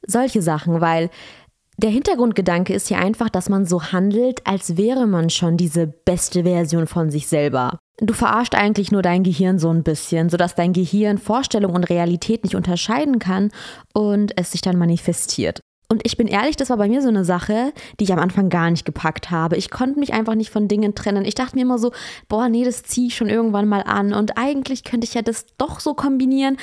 solche 0.06 0.42
Sachen, 0.42 0.80
weil 0.80 1.10
der 1.78 1.90
Hintergrundgedanke 1.90 2.72
ist 2.72 2.88
hier 2.88 2.98
einfach, 2.98 3.28
dass 3.28 3.50
man 3.50 3.66
so 3.66 3.82
handelt, 3.92 4.46
als 4.46 4.78
wäre 4.78 5.06
man 5.06 5.28
schon 5.28 5.58
diese 5.58 5.86
beste 5.86 6.44
Version 6.44 6.86
von 6.86 7.10
sich 7.10 7.26
selber. 7.26 7.78
Du 7.98 8.14
verarscht 8.14 8.54
eigentlich 8.54 8.92
nur 8.92 9.02
dein 9.02 9.22
Gehirn 9.22 9.58
so 9.58 9.70
ein 9.70 9.82
bisschen, 9.82 10.30
sodass 10.30 10.54
dein 10.54 10.72
Gehirn 10.72 11.18
Vorstellung 11.18 11.75
und 11.75 11.84
Realität 11.84 12.44
nicht 12.44 12.54
unterscheiden 12.54 13.18
kann 13.18 13.50
und 13.92 14.38
es 14.38 14.52
sich 14.52 14.62
dann 14.62 14.78
manifestiert. 14.78 15.60
Und 15.88 16.02
ich 16.04 16.16
bin 16.16 16.26
ehrlich, 16.26 16.56
das 16.56 16.70
war 16.70 16.78
bei 16.78 16.88
mir 16.88 17.00
so 17.00 17.08
eine 17.08 17.25
Sache, 17.25 17.72
die 18.00 18.04
ich 18.04 18.12
am 18.12 18.18
Anfang 18.18 18.48
gar 18.48 18.70
nicht 18.70 18.84
gepackt 18.84 19.30
habe. 19.30 19.56
Ich 19.56 19.70
konnte 19.70 20.00
mich 20.00 20.12
einfach 20.12 20.34
nicht 20.34 20.50
von 20.50 20.66
Dingen 20.66 20.94
trennen. 20.94 21.25
Ich 21.25 21.36
dachte 21.36 21.54
mir 21.54 21.62
immer 21.62 21.78
so, 21.78 21.92
boah, 22.28 22.48
nee, 22.48 22.64
das 22.64 22.82
ziehe 22.82 23.06
ich 23.06 23.16
schon 23.16 23.28
irgendwann 23.28 23.68
mal 23.68 23.82
an. 23.82 24.12
Und 24.12 24.36
eigentlich 24.36 24.82
könnte 24.82 25.06
ich 25.06 25.14
ja 25.14 25.22
das 25.22 25.46
doch 25.58 25.78
so 25.78 25.94
kombinieren. 25.94 26.56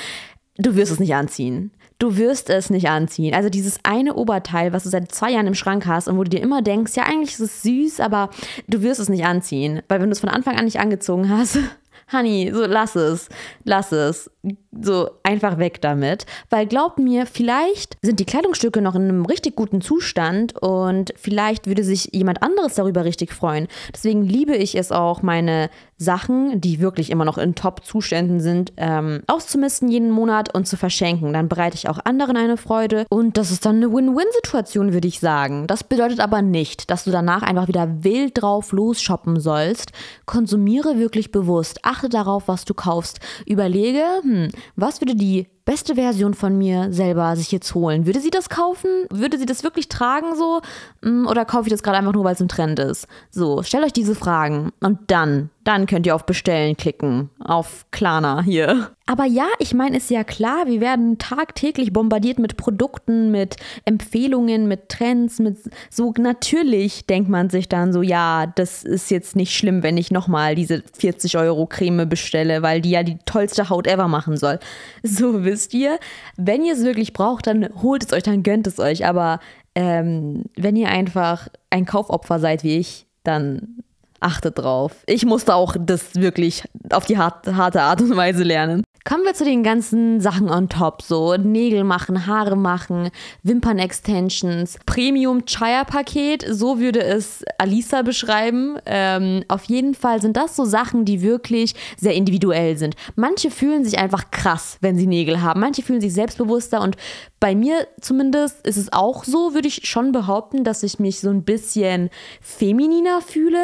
Du 0.58 0.76
wirst 0.76 0.92
es 0.92 1.00
nicht 1.00 1.16
anziehen. 1.16 1.72
Du 2.00 2.18
wirst 2.18 2.50
es 2.50 2.70
nicht 2.70 2.90
anziehen. 2.90 3.34
Also 3.34 3.50
dieses 3.50 3.80
eine 3.84 4.16
Oberteil, 4.16 4.74
was 4.74 4.84
du 4.84 4.90
seit 4.90 5.12
zwei 5.12 5.32
Jahren 5.32 5.48
im 5.48 5.56
Schrank 5.56 5.86
hast 5.86 6.08
und 6.08 6.18
wo 6.18 6.24
du 6.24 6.30
dir 6.30 6.42
immer 6.42 6.62
denkst, 6.62 6.96
ja, 6.96 7.04
eigentlich 7.04 7.34
ist 7.34 7.40
es 7.40 7.62
süß, 7.64 8.00
aber 8.00 8.30
du 8.68 8.82
wirst 8.82 9.00
es 9.00 9.10
nicht 9.10 9.26
anziehen. 9.26 9.82
Weil 9.88 10.02
wenn 10.02 10.10
du 10.10 10.14
es 10.14 10.20
von 10.20 10.30
Anfang 10.30 10.58
an 10.58 10.66
nicht 10.66 10.80
angezogen 10.80 11.30
hast, 11.30 11.58
Honey, 12.12 12.52
so 12.54 12.66
lass 12.66 12.96
es, 12.96 13.30
lass 13.64 13.92
es. 13.92 14.30
So 14.72 15.10
einfach 15.24 15.58
weg 15.58 15.82
damit. 15.82 16.26
Weil 16.50 16.68
glaubt 16.68 17.00
mir, 17.00 17.26
vielleicht 17.26 17.98
sind 18.02 18.20
die 18.20 18.26
Kleidungsstücke 18.26 18.82
noch 18.82 18.96
in 18.96 19.04
einem 19.04 19.26
richtig 19.26 19.56
guten 19.56 19.80
Zustand 19.80 20.62
und 20.62 21.14
vielleicht 21.16 21.66
würde 21.66 21.86
sich 21.86 22.10
jemand 22.12 22.44
anderes 22.44 22.76
darüber 22.76 23.06
richtig 23.06 23.32
freuen. 23.32 23.68
Deswegen 23.94 24.24
liebe 24.24 24.56
ich 24.56 24.76
es 24.76 24.92
auch, 24.92 25.22
meine 25.22 25.70
Sachen, 25.98 26.60
die 26.60 26.82
wirklich 26.82 27.10
immer 27.10 27.24
noch 27.24 27.38
in 27.38 27.56
Top-Zuständen 27.56 28.42
sind, 28.42 28.74
ähm, 28.76 29.24
auszumisten 29.28 29.88
jeden 29.88 30.12
Monat 30.12 30.54
und 30.54 30.68
zu 30.68 30.76
verschenken. 30.76 31.32
Dann 31.32 31.48
bereite 31.48 31.76
ich 31.76 31.88
auch 31.88 32.00
anderen 32.04 32.36
eine 32.36 32.58
Freude 32.58 33.06
und 33.10 33.38
das 33.38 33.52
ist 33.52 33.66
dann 33.66 33.78
eine 33.78 33.94
Win-Win-Situation, 33.94 34.92
würde 34.92 35.08
ich 35.08 35.22
sagen. 35.22 35.68
Das 35.68 35.86
bedeutet 35.86 36.20
aber 36.20 36.42
nicht, 36.42 36.92
dass 36.92 37.06
du 37.06 37.12
danach 37.12 37.44
einfach 37.44 37.70
wieder 37.70 38.04
wild 38.04 38.42
drauf 38.42 38.74
losshoppen 38.74 39.40
sollst. 39.40 39.92
Konsumiere 40.26 41.00
wirklich 41.00 41.32
bewusst. 41.32 41.80
Achte 41.84 42.10
darauf, 42.10 42.48
was 42.48 42.66
du 42.66 42.74
kaufst. 42.74 43.20
Überlege, 43.46 44.04
hm, 44.24 44.33
was 44.76 45.02
würde 45.02 45.16
die 45.16 45.48
beste 45.66 45.96
Version 45.96 46.34
von 46.34 46.58
mir 46.58 46.92
selber 46.92 47.36
sich 47.36 47.52
jetzt 47.52 47.74
holen? 47.74 48.06
Würde 48.06 48.20
sie 48.20 48.30
das 48.30 48.50
kaufen? 48.50 48.90
Würde 49.10 49.38
sie 49.38 49.46
das 49.46 49.64
wirklich 49.64 49.90
tragen 49.90 50.36
so? 50.36 50.62
Hm, 51.02 51.28
oder 51.28 51.46
kaufe 51.46 51.68
ich 51.68 51.72
das 51.72 51.84
gerade 51.84 51.98
einfach 51.98 52.14
nur, 52.14 52.24
weil 52.24 52.34
es 52.34 52.42
im 52.42 52.48
Trend 52.48 52.80
ist? 52.80 53.08
So, 53.30 53.64
stellt 53.64 53.86
euch 53.86 53.94
diese 53.94 54.16
Fragen 54.16 54.72
und 54.82 55.00
dann, 55.08 55.50
dann 55.64 55.86
könnt 55.86 56.06
ihr 56.06 56.16
auf 56.16 56.26
Bestellen 56.26 56.76
klicken. 56.76 57.30
Auf 57.40 57.86
Klarna 57.92 58.42
hier. 58.42 58.92
Aber 59.06 59.26
ja, 59.26 59.48
ich 59.60 59.74
meine, 59.74 59.98
ist 59.98 60.10
ja 60.10 60.24
klar, 60.24 60.66
wir 60.66 60.80
werden 60.80 61.18
tagtäglich 61.18 61.92
bombardiert 61.92 62.40
mit 62.40 62.56
Produkten, 62.56 63.32
mit 63.32 63.58
Empfehlungen, 63.84 64.70
mit 64.70 64.88
Trends, 64.88 65.40
mit 65.40 65.58
so 65.90 66.14
natürlich 66.18 67.06
denkt 67.06 67.30
man 67.30 67.50
sich 67.50 67.68
dann 67.68 67.92
so, 67.92 68.02
ja, 68.02 68.46
das 68.48 68.84
ist 68.84 69.12
jetzt 69.12 69.36
nicht 69.36 69.54
schlimm, 69.58 69.84
wenn 69.84 69.98
ich 69.98 70.10
nochmal 70.10 70.56
diese 70.56 70.84
40 70.98 71.38
Euro 71.38 71.66
Creme 71.66 72.08
bestelle, 72.08 72.62
weil 72.62 72.80
die 72.80 72.92
ja 72.92 73.04
die 73.04 73.18
tollste 73.26 73.70
Haut 73.70 73.88
ever 73.88 74.08
machen 74.08 74.38
soll. 74.38 74.60
So 75.04 75.44
wisst 75.54 75.74
ihr, 75.74 76.00
wenn 76.36 76.64
ihr 76.64 76.74
es 76.74 76.84
wirklich 76.84 77.14
braucht, 77.14 77.48
dann 77.48 77.70
holt 77.82 78.04
es 78.04 78.12
euch, 78.12 78.24
dann 78.24 78.44
gönnt 78.44 78.66
es 78.66 78.80
euch. 78.80 79.06
Aber 79.06 79.40
ähm, 79.76 80.46
wenn 80.56 80.76
ihr 80.76 80.90
einfach 80.90 81.48
ein 81.70 81.86
Kaufopfer 81.86 82.40
seid 82.40 82.64
wie 82.64 82.78
ich, 82.78 83.06
dann 83.24 83.84
achtet 84.24 84.60
drauf. 84.60 84.94
Ich 85.06 85.26
musste 85.26 85.56
auch 85.56 85.76
das 85.80 86.16
wirklich 86.16 86.64
auf 86.92 87.06
die 87.06 87.18
harte 87.18 87.82
Art 87.82 88.02
und 88.02 88.16
Weise 88.16 88.44
lernen. 88.44 88.84
Kommen 89.06 89.26
wir 89.26 89.34
zu 89.34 89.44
den 89.44 89.64
ganzen 89.64 90.22
Sachen 90.22 90.50
on 90.50 90.70
top, 90.70 91.02
so 91.02 91.36
Nägel 91.36 91.84
machen, 91.84 92.26
Haare 92.26 92.56
machen, 92.56 93.10
Wimpern-Extensions, 93.44 94.80
Premium-Chaya-Paket, 94.86 96.46
so 96.50 96.80
würde 96.80 97.04
es 97.04 97.44
Alisa 97.58 98.02
beschreiben. 98.02 98.78
Ähm, 98.86 99.44
auf 99.50 99.66
jeden 99.66 99.94
Fall 99.94 100.22
sind 100.22 100.38
das 100.38 100.56
so 100.56 100.64
Sachen, 100.64 101.04
die 101.04 101.22
wirklich 101.22 101.76
sehr 101.98 102.14
individuell 102.14 102.78
sind. 102.78 102.96
Manche 103.18 103.52
fühlen 103.52 103.84
sich 103.84 104.00
einfach 104.00 104.32
krass, 104.32 104.78
wenn 104.80 104.96
sie 104.96 105.08
Nägel 105.08 105.42
haben, 105.42 105.60
manche 105.60 105.82
fühlen 105.82 106.00
sich 106.00 106.14
selbstbewusster 106.14 106.80
und 106.80 106.96
bei 107.42 107.56
mir 107.56 107.88
zumindest 108.00 108.66
ist 108.66 108.78
es 108.78 108.94
auch 108.94 109.26
so, 109.26 109.54
würde 109.54 109.68
ich 109.68 109.86
schon 109.86 110.14
behaupten, 110.14 110.64
dass 110.64 110.82
ich 110.82 111.00
mich 111.00 111.20
so 111.20 111.30
ein 111.30 111.44
bisschen 111.44 112.10
femininer 112.40 113.20
fühle. 113.20 113.60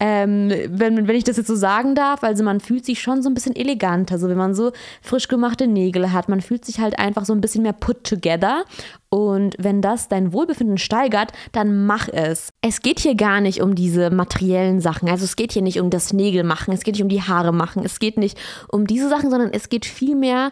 Ähm, 0.00 0.50
wenn, 0.68 1.06
wenn 1.06 1.16
ich 1.16 1.24
das 1.24 1.36
jetzt 1.36 1.46
so 1.46 1.54
sagen 1.54 1.94
darf, 1.94 2.24
also 2.24 2.42
man 2.42 2.60
fühlt 2.60 2.86
sich 2.86 3.02
schon 3.02 3.22
so 3.22 3.28
ein 3.28 3.34
bisschen 3.34 3.54
eleganter, 3.54 4.18
so 4.18 4.28
wenn 4.28 4.36
man 4.38 4.54
so 4.54 4.72
frisch 5.02 5.28
gemachte 5.28 5.66
Nägel 5.66 6.12
hat. 6.12 6.28
Man 6.28 6.40
fühlt 6.40 6.64
sich 6.64 6.80
halt 6.80 6.98
einfach 6.98 7.26
so 7.26 7.34
ein 7.34 7.42
bisschen 7.42 7.62
mehr 7.62 7.74
put 7.74 8.04
together. 8.04 8.64
Und 9.10 9.56
wenn 9.58 9.82
das 9.82 10.08
dein 10.08 10.32
Wohlbefinden 10.32 10.78
steigert, 10.78 11.32
dann 11.52 11.84
mach 11.84 12.08
es. 12.08 12.50
Es 12.62 12.80
geht 12.80 13.00
hier 13.00 13.14
gar 13.14 13.40
nicht 13.40 13.60
um 13.60 13.74
diese 13.74 14.10
materiellen 14.10 14.80
Sachen. 14.80 15.08
Also 15.08 15.24
es 15.24 15.36
geht 15.36 15.52
hier 15.52 15.62
nicht 15.62 15.80
um 15.80 15.90
das 15.90 16.12
Nägel 16.12 16.44
machen, 16.44 16.72
es 16.72 16.82
geht 16.82 16.94
nicht 16.94 17.02
um 17.02 17.08
die 17.08 17.22
Haare 17.22 17.52
machen, 17.52 17.82
es 17.84 17.98
geht 17.98 18.16
nicht 18.16 18.38
um 18.68 18.86
diese 18.86 19.08
Sachen, 19.08 19.30
sondern 19.30 19.52
es 19.52 19.68
geht 19.68 19.84
vielmehr 19.84 20.50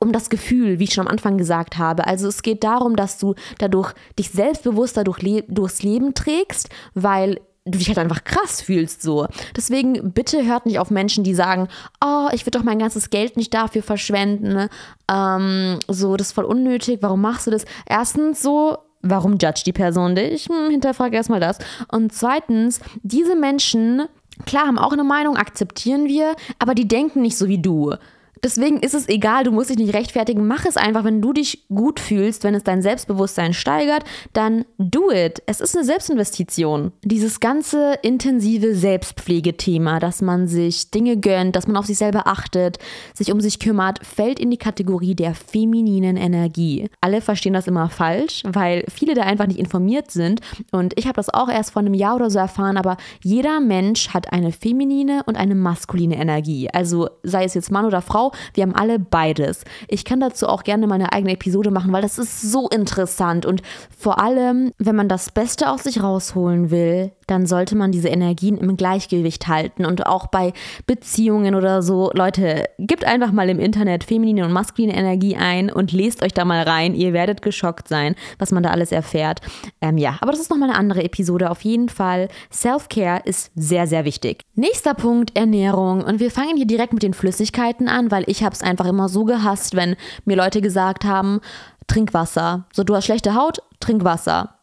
um 0.00 0.12
das 0.12 0.30
Gefühl, 0.30 0.78
wie 0.78 0.84
ich 0.84 0.94
schon 0.94 1.06
am 1.06 1.12
Anfang 1.12 1.38
gesagt 1.38 1.78
habe. 1.78 2.06
Also 2.06 2.28
es 2.28 2.42
geht 2.42 2.64
darum, 2.64 2.96
dass 2.96 3.18
du 3.18 3.34
dadurch 3.58 3.92
dich 4.18 4.30
selbstbewusster 4.30 5.04
durch 5.04 5.22
Le 5.22 5.42
durchs 5.48 5.82
Leben 5.82 6.14
trägst, 6.14 6.68
weil 6.94 7.40
du 7.70 7.78
dich 7.78 7.88
halt 7.88 7.98
einfach 7.98 8.24
krass 8.24 8.60
fühlst 8.60 9.02
so. 9.02 9.26
Deswegen 9.56 10.12
bitte 10.12 10.44
hört 10.44 10.66
nicht 10.66 10.78
auf 10.78 10.90
Menschen, 10.90 11.24
die 11.24 11.34
sagen, 11.34 11.68
oh, 12.04 12.28
ich 12.32 12.44
würde 12.44 12.58
doch 12.58 12.64
mein 12.64 12.78
ganzes 12.78 13.10
Geld 13.10 13.36
nicht 13.36 13.54
dafür 13.54 13.82
verschwenden. 13.82 14.48
Ne? 14.48 14.68
Ähm, 15.10 15.78
so, 15.88 16.16
das 16.16 16.28
ist 16.28 16.32
voll 16.32 16.44
unnötig. 16.44 16.98
Warum 17.02 17.20
machst 17.20 17.46
du 17.46 17.50
das? 17.50 17.64
Erstens 17.86 18.42
so, 18.42 18.78
warum 19.02 19.32
judge 19.32 19.62
die 19.64 19.72
Person 19.72 20.14
dich? 20.14 20.46
Hm, 20.46 20.70
hinterfrage 20.70 21.16
erstmal 21.16 21.40
das. 21.40 21.58
Und 21.90 22.12
zweitens, 22.12 22.80
diese 23.02 23.36
Menschen, 23.36 24.04
klar, 24.46 24.66
haben 24.66 24.78
auch 24.78 24.92
eine 24.92 25.04
Meinung, 25.04 25.36
akzeptieren 25.36 26.06
wir, 26.06 26.34
aber 26.58 26.74
die 26.74 26.88
denken 26.88 27.22
nicht 27.22 27.38
so 27.38 27.48
wie 27.48 27.60
du. 27.60 27.94
Deswegen 28.42 28.78
ist 28.78 28.94
es 28.94 29.08
egal, 29.08 29.44
du 29.44 29.52
musst 29.52 29.70
dich 29.70 29.78
nicht 29.78 29.94
rechtfertigen. 29.94 30.46
Mach 30.46 30.64
es 30.64 30.76
einfach, 30.76 31.04
wenn 31.04 31.20
du 31.20 31.32
dich 31.32 31.66
gut 31.68 32.00
fühlst, 32.00 32.44
wenn 32.44 32.54
es 32.54 32.64
dein 32.64 32.82
Selbstbewusstsein 32.82 33.52
steigert, 33.54 34.04
dann 34.32 34.64
do 34.78 35.10
it. 35.10 35.42
Es 35.46 35.60
ist 35.60 35.76
eine 35.76 35.84
Selbstinvestition. 35.84 36.92
Dieses 37.02 37.40
ganze 37.40 37.94
intensive 38.02 38.74
Selbstpflegethema, 38.74 39.98
dass 39.98 40.22
man 40.22 40.46
sich 40.46 40.90
Dinge 40.90 41.16
gönnt, 41.16 41.56
dass 41.56 41.66
man 41.66 41.76
auf 41.76 41.86
sich 41.86 41.98
selber 41.98 42.26
achtet, 42.26 42.78
sich 43.14 43.32
um 43.32 43.40
sich 43.40 43.58
kümmert, 43.58 44.04
fällt 44.04 44.38
in 44.38 44.50
die 44.50 44.56
Kategorie 44.56 45.14
der 45.14 45.34
femininen 45.34 46.16
Energie. 46.16 46.88
Alle 47.00 47.20
verstehen 47.20 47.52
das 47.52 47.66
immer 47.66 47.88
falsch, 47.88 48.42
weil 48.44 48.84
viele 48.88 49.14
da 49.14 49.22
einfach 49.22 49.46
nicht 49.46 49.58
informiert 49.58 50.10
sind. 50.10 50.40
Und 50.70 50.98
ich 50.98 51.06
habe 51.06 51.16
das 51.16 51.32
auch 51.32 51.48
erst 51.48 51.72
vor 51.72 51.80
einem 51.80 51.94
Jahr 51.94 52.16
oder 52.16 52.30
so 52.30 52.38
erfahren, 52.38 52.76
aber 52.76 52.96
jeder 53.22 53.60
Mensch 53.60 54.10
hat 54.10 54.32
eine 54.32 54.52
feminine 54.52 55.22
und 55.26 55.36
eine 55.36 55.54
maskuline 55.54 56.16
Energie. 56.16 56.68
Also 56.72 57.08
sei 57.22 57.44
es 57.44 57.54
jetzt 57.54 57.70
Mann 57.70 57.84
oder 57.84 58.02
Frau, 58.02 58.27
wir 58.54 58.62
haben 58.62 58.74
alle 58.74 58.98
beides. 58.98 59.64
Ich 59.88 60.04
kann 60.04 60.20
dazu 60.20 60.46
auch 60.46 60.64
gerne 60.64 60.86
meine 60.86 61.12
eigene 61.12 61.32
Episode 61.32 61.70
machen, 61.70 61.92
weil 61.92 62.02
das 62.02 62.18
ist 62.18 62.42
so 62.42 62.68
interessant 62.68 63.46
und 63.46 63.62
vor 63.96 64.20
allem, 64.20 64.72
wenn 64.78 64.96
man 64.96 65.08
das 65.08 65.30
Beste 65.30 65.70
aus 65.70 65.84
sich 65.84 66.02
rausholen 66.02 66.70
will, 66.70 67.12
dann 67.28 67.46
sollte 67.46 67.76
man 67.76 67.92
diese 67.92 68.08
Energien 68.08 68.58
im 68.58 68.76
Gleichgewicht 68.76 69.46
halten 69.46 69.84
und 69.84 70.06
auch 70.06 70.26
bei 70.26 70.52
Beziehungen 70.86 71.54
oder 71.54 71.82
so. 71.82 72.10
Leute, 72.14 72.64
gebt 72.78 73.04
einfach 73.04 73.30
mal 73.30 73.48
im 73.48 73.60
Internet 73.60 74.02
feminine 74.02 74.44
und 74.44 74.52
maskuline 74.52 74.96
Energie 74.96 75.36
ein 75.36 75.70
und 75.70 75.92
lest 75.92 76.22
euch 76.22 76.32
da 76.32 76.44
mal 76.44 76.62
rein. 76.62 76.94
Ihr 76.94 77.12
werdet 77.12 77.42
geschockt 77.42 77.86
sein, 77.86 78.16
was 78.38 78.50
man 78.50 78.62
da 78.62 78.70
alles 78.70 78.90
erfährt. 78.90 79.40
Ähm, 79.80 79.98
ja, 79.98 80.16
aber 80.20 80.32
das 80.32 80.40
ist 80.40 80.50
nochmal 80.50 80.70
eine 80.70 80.78
andere 80.78 81.04
Episode. 81.04 81.50
Auf 81.50 81.62
jeden 81.62 81.88
Fall, 81.88 82.28
Self-Care 82.50 83.22
ist 83.24 83.52
sehr, 83.54 83.86
sehr 83.86 84.04
wichtig. 84.04 84.44
Nächster 84.54 84.94
Punkt, 84.94 85.36
Ernährung. 85.36 86.02
Und 86.02 86.20
wir 86.20 86.30
fangen 86.30 86.56
hier 86.56 86.66
direkt 86.66 86.92
mit 86.92 87.02
den 87.02 87.14
Flüssigkeiten 87.14 87.88
an, 87.88 88.10
weil 88.10 88.24
ich 88.26 88.42
habe 88.42 88.54
es 88.54 88.62
einfach 88.62 88.86
immer 88.86 89.08
so 89.08 89.24
gehasst, 89.24 89.76
wenn 89.76 89.96
mir 90.24 90.36
Leute 90.36 90.60
gesagt 90.60 91.04
haben, 91.04 91.40
trink 91.86 92.14
Wasser. 92.14 92.66
So, 92.72 92.84
du 92.84 92.96
hast 92.96 93.04
schlechte 93.04 93.34
Haut, 93.34 93.58
trink 93.80 94.04
Wasser. 94.04 94.57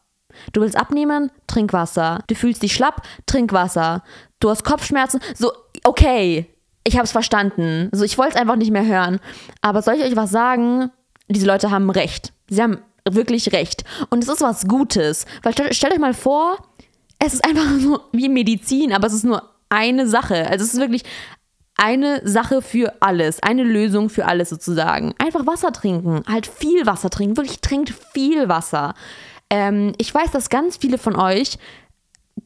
Du 0.52 0.60
willst 0.60 0.76
abnehmen? 0.76 1.30
Trink 1.46 1.72
Wasser. 1.72 2.22
Du 2.26 2.34
fühlst 2.34 2.62
dich 2.62 2.74
schlapp? 2.74 3.02
Trink 3.26 3.52
Wasser. 3.52 4.02
Du 4.40 4.50
hast 4.50 4.64
Kopfschmerzen? 4.64 5.20
So, 5.34 5.52
okay, 5.84 6.46
ich 6.84 6.94
habe 6.94 7.04
es 7.04 7.12
verstanden. 7.12 7.88
So, 7.92 8.04
ich 8.04 8.18
wollte 8.18 8.34
es 8.34 8.40
einfach 8.40 8.56
nicht 8.56 8.70
mehr 8.70 8.86
hören. 8.86 9.20
Aber 9.60 9.82
soll 9.82 9.94
ich 9.94 10.04
euch 10.04 10.16
was 10.16 10.30
sagen? 10.30 10.90
Diese 11.28 11.46
Leute 11.46 11.70
haben 11.70 11.90
recht. 11.90 12.32
Sie 12.48 12.62
haben 12.62 12.78
wirklich 13.08 13.52
recht. 13.52 13.84
Und 14.10 14.22
es 14.22 14.28
ist 14.28 14.40
was 14.40 14.66
Gutes. 14.68 15.26
Weil 15.42 15.52
stellt, 15.52 15.74
stellt 15.74 15.92
euch 15.92 15.98
mal 15.98 16.14
vor, 16.14 16.58
es 17.18 17.34
ist 17.34 17.44
einfach 17.44 17.66
so 17.78 18.00
wie 18.12 18.28
Medizin, 18.28 18.92
aber 18.92 19.06
es 19.06 19.14
ist 19.14 19.24
nur 19.24 19.42
eine 19.68 20.06
Sache. 20.06 20.48
Also 20.48 20.64
es 20.64 20.74
ist 20.74 20.80
wirklich 20.80 21.02
eine 21.76 22.26
Sache 22.26 22.62
für 22.62 22.94
alles, 23.00 23.42
eine 23.42 23.62
Lösung 23.62 24.08
für 24.08 24.26
alles 24.26 24.48
sozusagen. 24.48 25.14
Einfach 25.18 25.46
Wasser 25.46 25.72
trinken, 25.72 26.22
halt 26.26 26.46
viel 26.46 26.86
Wasser 26.86 27.10
trinken, 27.10 27.36
wirklich 27.36 27.60
trinkt 27.60 27.92
viel 28.12 28.48
Wasser. 28.48 28.94
Ähm, 29.50 29.92
ich 29.98 30.14
weiß, 30.14 30.30
dass 30.30 30.48
ganz 30.48 30.76
viele 30.76 30.98
von 30.98 31.16
euch 31.16 31.58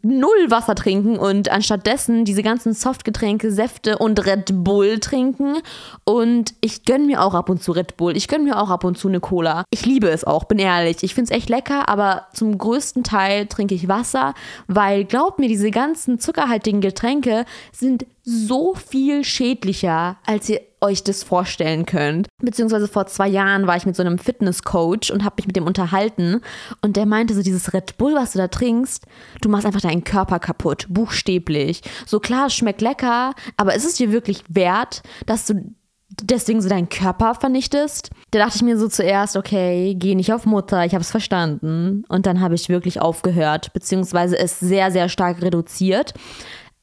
null 0.02 0.50
Wasser 0.50 0.74
trinken 0.74 1.18
und 1.18 1.50
anstattdessen 1.50 2.24
diese 2.24 2.42
ganzen 2.42 2.72
Softgetränke, 2.72 3.50
Säfte 3.50 3.98
und 3.98 4.24
Red 4.24 4.64
Bull 4.64 4.98
trinken. 5.00 5.56
Und 6.04 6.54
ich 6.60 6.84
gönne 6.84 7.06
mir 7.06 7.22
auch 7.22 7.34
ab 7.34 7.48
und 7.50 7.62
zu 7.62 7.72
Red 7.72 7.96
Bull. 7.96 8.16
Ich 8.16 8.28
gönne 8.28 8.44
mir 8.44 8.60
auch 8.60 8.70
ab 8.70 8.84
und 8.84 8.96
zu 8.96 9.08
eine 9.08 9.20
Cola. 9.20 9.64
Ich 9.70 9.84
liebe 9.84 10.08
es 10.08 10.24
auch, 10.24 10.44
bin 10.44 10.58
ehrlich. 10.58 11.02
Ich 11.02 11.14
finde 11.14 11.32
es 11.32 11.36
echt 11.36 11.48
lecker, 11.50 11.88
aber 11.88 12.26
zum 12.32 12.56
größten 12.56 13.04
Teil 13.04 13.46
trinke 13.46 13.74
ich 13.74 13.88
Wasser, 13.88 14.34
weil 14.68 15.04
glaubt 15.04 15.38
mir, 15.38 15.48
diese 15.48 15.70
ganzen 15.70 16.18
zuckerhaltigen 16.18 16.80
Getränke 16.80 17.44
sind 17.72 18.06
so 18.22 18.74
viel 18.74 19.24
schädlicher, 19.24 20.18
als 20.26 20.48
ihr 20.48 20.60
euch 20.80 21.04
das 21.04 21.22
vorstellen 21.22 21.86
könnt. 21.86 22.28
Beziehungsweise 22.40 22.88
vor 22.88 23.06
zwei 23.06 23.28
Jahren 23.28 23.66
war 23.66 23.76
ich 23.76 23.86
mit 23.86 23.96
so 23.96 24.02
einem 24.02 24.18
Fitnesscoach 24.18 25.12
und 25.12 25.24
habe 25.24 25.36
mich 25.38 25.46
mit 25.46 25.56
dem 25.56 25.66
unterhalten 25.66 26.40
und 26.82 26.96
der 26.96 27.06
meinte 27.06 27.34
so, 27.34 27.42
dieses 27.42 27.72
Red 27.72 27.98
Bull, 27.98 28.14
was 28.14 28.32
du 28.32 28.38
da 28.38 28.48
trinkst, 28.48 29.04
du 29.42 29.48
machst 29.48 29.66
einfach 29.66 29.80
deinen 29.80 30.04
Körper 30.04 30.38
kaputt, 30.38 30.86
buchstäblich. 30.88 31.82
So 32.06 32.20
klar, 32.20 32.46
es 32.46 32.54
schmeckt 32.54 32.80
lecker, 32.80 33.34
aber 33.56 33.74
ist 33.74 33.84
es 33.84 33.94
dir 33.94 34.12
wirklich 34.12 34.42
wert, 34.48 35.02
dass 35.26 35.46
du 35.46 35.74
deswegen 36.22 36.60
so 36.60 36.68
deinen 36.68 36.88
Körper 36.88 37.34
vernichtest? 37.34 38.10
Da 38.30 38.38
dachte 38.38 38.56
ich 38.56 38.62
mir 38.62 38.78
so 38.78 38.88
zuerst, 38.88 39.36
okay, 39.36 39.94
geh 39.98 40.14
nicht 40.14 40.32
auf 40.32 40.46
Mutter, 40.46 40.84
ich 40.84 40.94
habe 40.94 41.02
es 41.02 41.10
verstanden. 41.10 42.04
Und 42.08 42.26
dann 42.26 42.40
habe 42.40 42.54
ich 42.54 42.68
wirklich 42.68 43.00
aufgehört, 43.00 43.72
beziehungsweise 43.72 44.38
es 44.38 44.58
sehr, 44.58 44.90
sehr 44.90 45.08
stark 45.08 45.42
reduziert. 45.42 46.14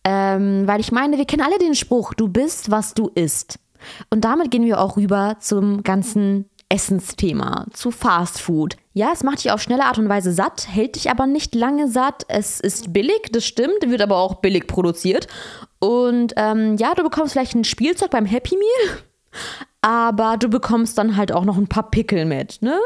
Ähm, 0.09 0.65
weil 0.65 0.79
ich 0.79 0.93
meine, 0.93 1.17
wir 1.17 1.25
kennen 1.25 1.43
alle 1.43 1.59
den 1.59 1.75
Spruch, 1.75 2.13
du 2.13 2.29
bist, 2.29 2.71
was 2.71 2.93
du 2.93 3.11
isst. 3.13 3.59
Und 4.09 4.23
damit 4.23 4.51
gehen 4.51 4.63
wir 4.63 4.79
auch 4.79 4.95
rüber 4.95 5.35
zum 5.41 5.83
ganzen 5.83 6.45
Essensthema, 6.69 7.65
zu 7.73 7.91
Fast 7.91 8.39
Food. 8.39 8.77
Ja, 8.93 9.11
es 9.13 9.23
macht 9.23 9.43
dich 9.43 9.51
auf 9.51 9.61
schnelle 9.61 9.83
Art 9.83 9.99
und 9.99 10.07
Weise 10.07 10.31
satt, 10.31 10.69
hält 10.69 10.95
dich 10.95 11.11
aber 11.11 11.27
nicht 11.27 11.55
lange 11.55 11.89
satt. 11.89 12.23
Es 12.29 12.61
ist 12.61 12.93
billig, 12.93 13.19
das 13.33 13.43
stimmt, 13.43 13.81
wird 13.85 14.01
aber 14.01 14.15
auch 14.15 14.35
billig 14.35 14.65
produziert. 14.65 15.27
Und 15.79 16.31
ähm, 16.37 16.77
ja, 16.77 16.93
du 16.93 17.03
bekommst 17.03 17.33
vielleicht 17.33 17.55
ein 17.55 17.65
Spielzeug 17.65 18.09
beim 18.09 18.25
Happy 18.25 18.55
Meal, 18.55 18.97
aber 19.81 20.37
du 20.37 20.47
bekommst 20.47 20.97
dann 20.97 21.17
halt 21.17 21.33
auch 21.33 21.43
noch 21.43 21.57
ein 21.57 21.67
paar 21.67 21.91
Pickel 21.91 22.23
mit, 22.23 22.61
ne? 22.61 22.79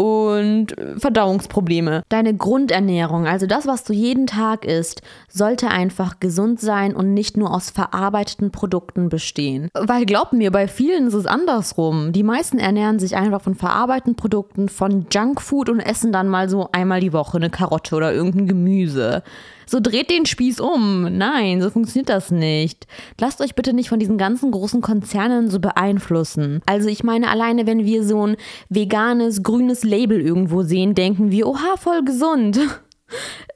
Und 0.00 0.74
Verdauungsprobleme. 0.96 2.04
Deine 2.08 2.34
Grundernährung, 2.34 3.26
also 3.26 3.46
das, 3.46 3.66
was 3.66 3.84
du 3.84 3.92
jeden 3.92 4.26
Tag 4.26 4.64
isst, 4.64 5.02
sollte 5.28 5.68
einfach 5.68 6.20
gesund 6.20 6.58
sein 6.58 6.96
und 6.96 7.12
nicht 7.12 7.36
nur 7.36 7.54
aus 7.54 7.68
verarbeiteten 7.68 8.50
Produkten 8.50 9.10
bestehen. 9.10 9.68
Weil 9.74 10.06
glaub 10.06 10.32
mir, 10.32 10.50
bei 10.52 10.68
vielen 10.68 11.08
ist 11.08 11.12
es 11.12 11.26
andersrum. 11.26 12.12
Die 12.12 12.22
meisten 12.22 12.58
ernähren 12.58 12.98
sich 12.98 13.14
einfach 13.14 13.42
von 13.42 13.54
verarbeiteten 13.54 14.16
Produkten, 14.16 14.70
von 14.70 15.04
Junkfood 15.12 15.68
und 15.68 15.80
essen 15.80 16.12
dann 16.12 16.28
mal 16.28 16.48
so 16.48 16.70
einmal 16.72 17.00
die 17.00 17.12
Woche 17.12 17.36
eine 17.36 17.50
Karotte 17.50 17.94
oder 17.94 18.10
irgendein 18.10 18.46
Gemüse. 18.46 19.22
So 19.70 19.78
dreht 19.78 20.10
den 20.10 20.26
Spieß 20.26 20.58
um. 20.58 21.16
Nein, 21.16 21.62
so 21.62 21.70
funktioniert 21.70 22.08
das 22.08 22.32
nicht. 22.32 22.88
Lasst 23.20 23.40
euch 23.40 23.54
bitte 23.54 23.72
nicht 23.72 23.88
von 23.88 24.00
diesen 24.00 24.18
ganzen 24.18 24.50
großen 24.50 24.80
Konzernen 24.80 25.48
so 25.48 25.60
beeinflussen. 25.60 26.60
Also 26.66 26.88
ich 26.88 27.04
meine, 27.04 27.30
alleine 27.30 27.68
wenn 27.68 27.84
wir 27.84 28.02
so 28.02 28.26
ein 28.26 28.36
veganes, 28.68 29.44
grünes 29.44 29.84
Label 29.84 30.20
irgendwo 30.20 30.64
sehen, 30.64 30.96
denken 30.96 31.30
wir, 31.30 31.46
oha, 31.46 31.76
voll 31.76 32.02
gesund. 32.02 32.58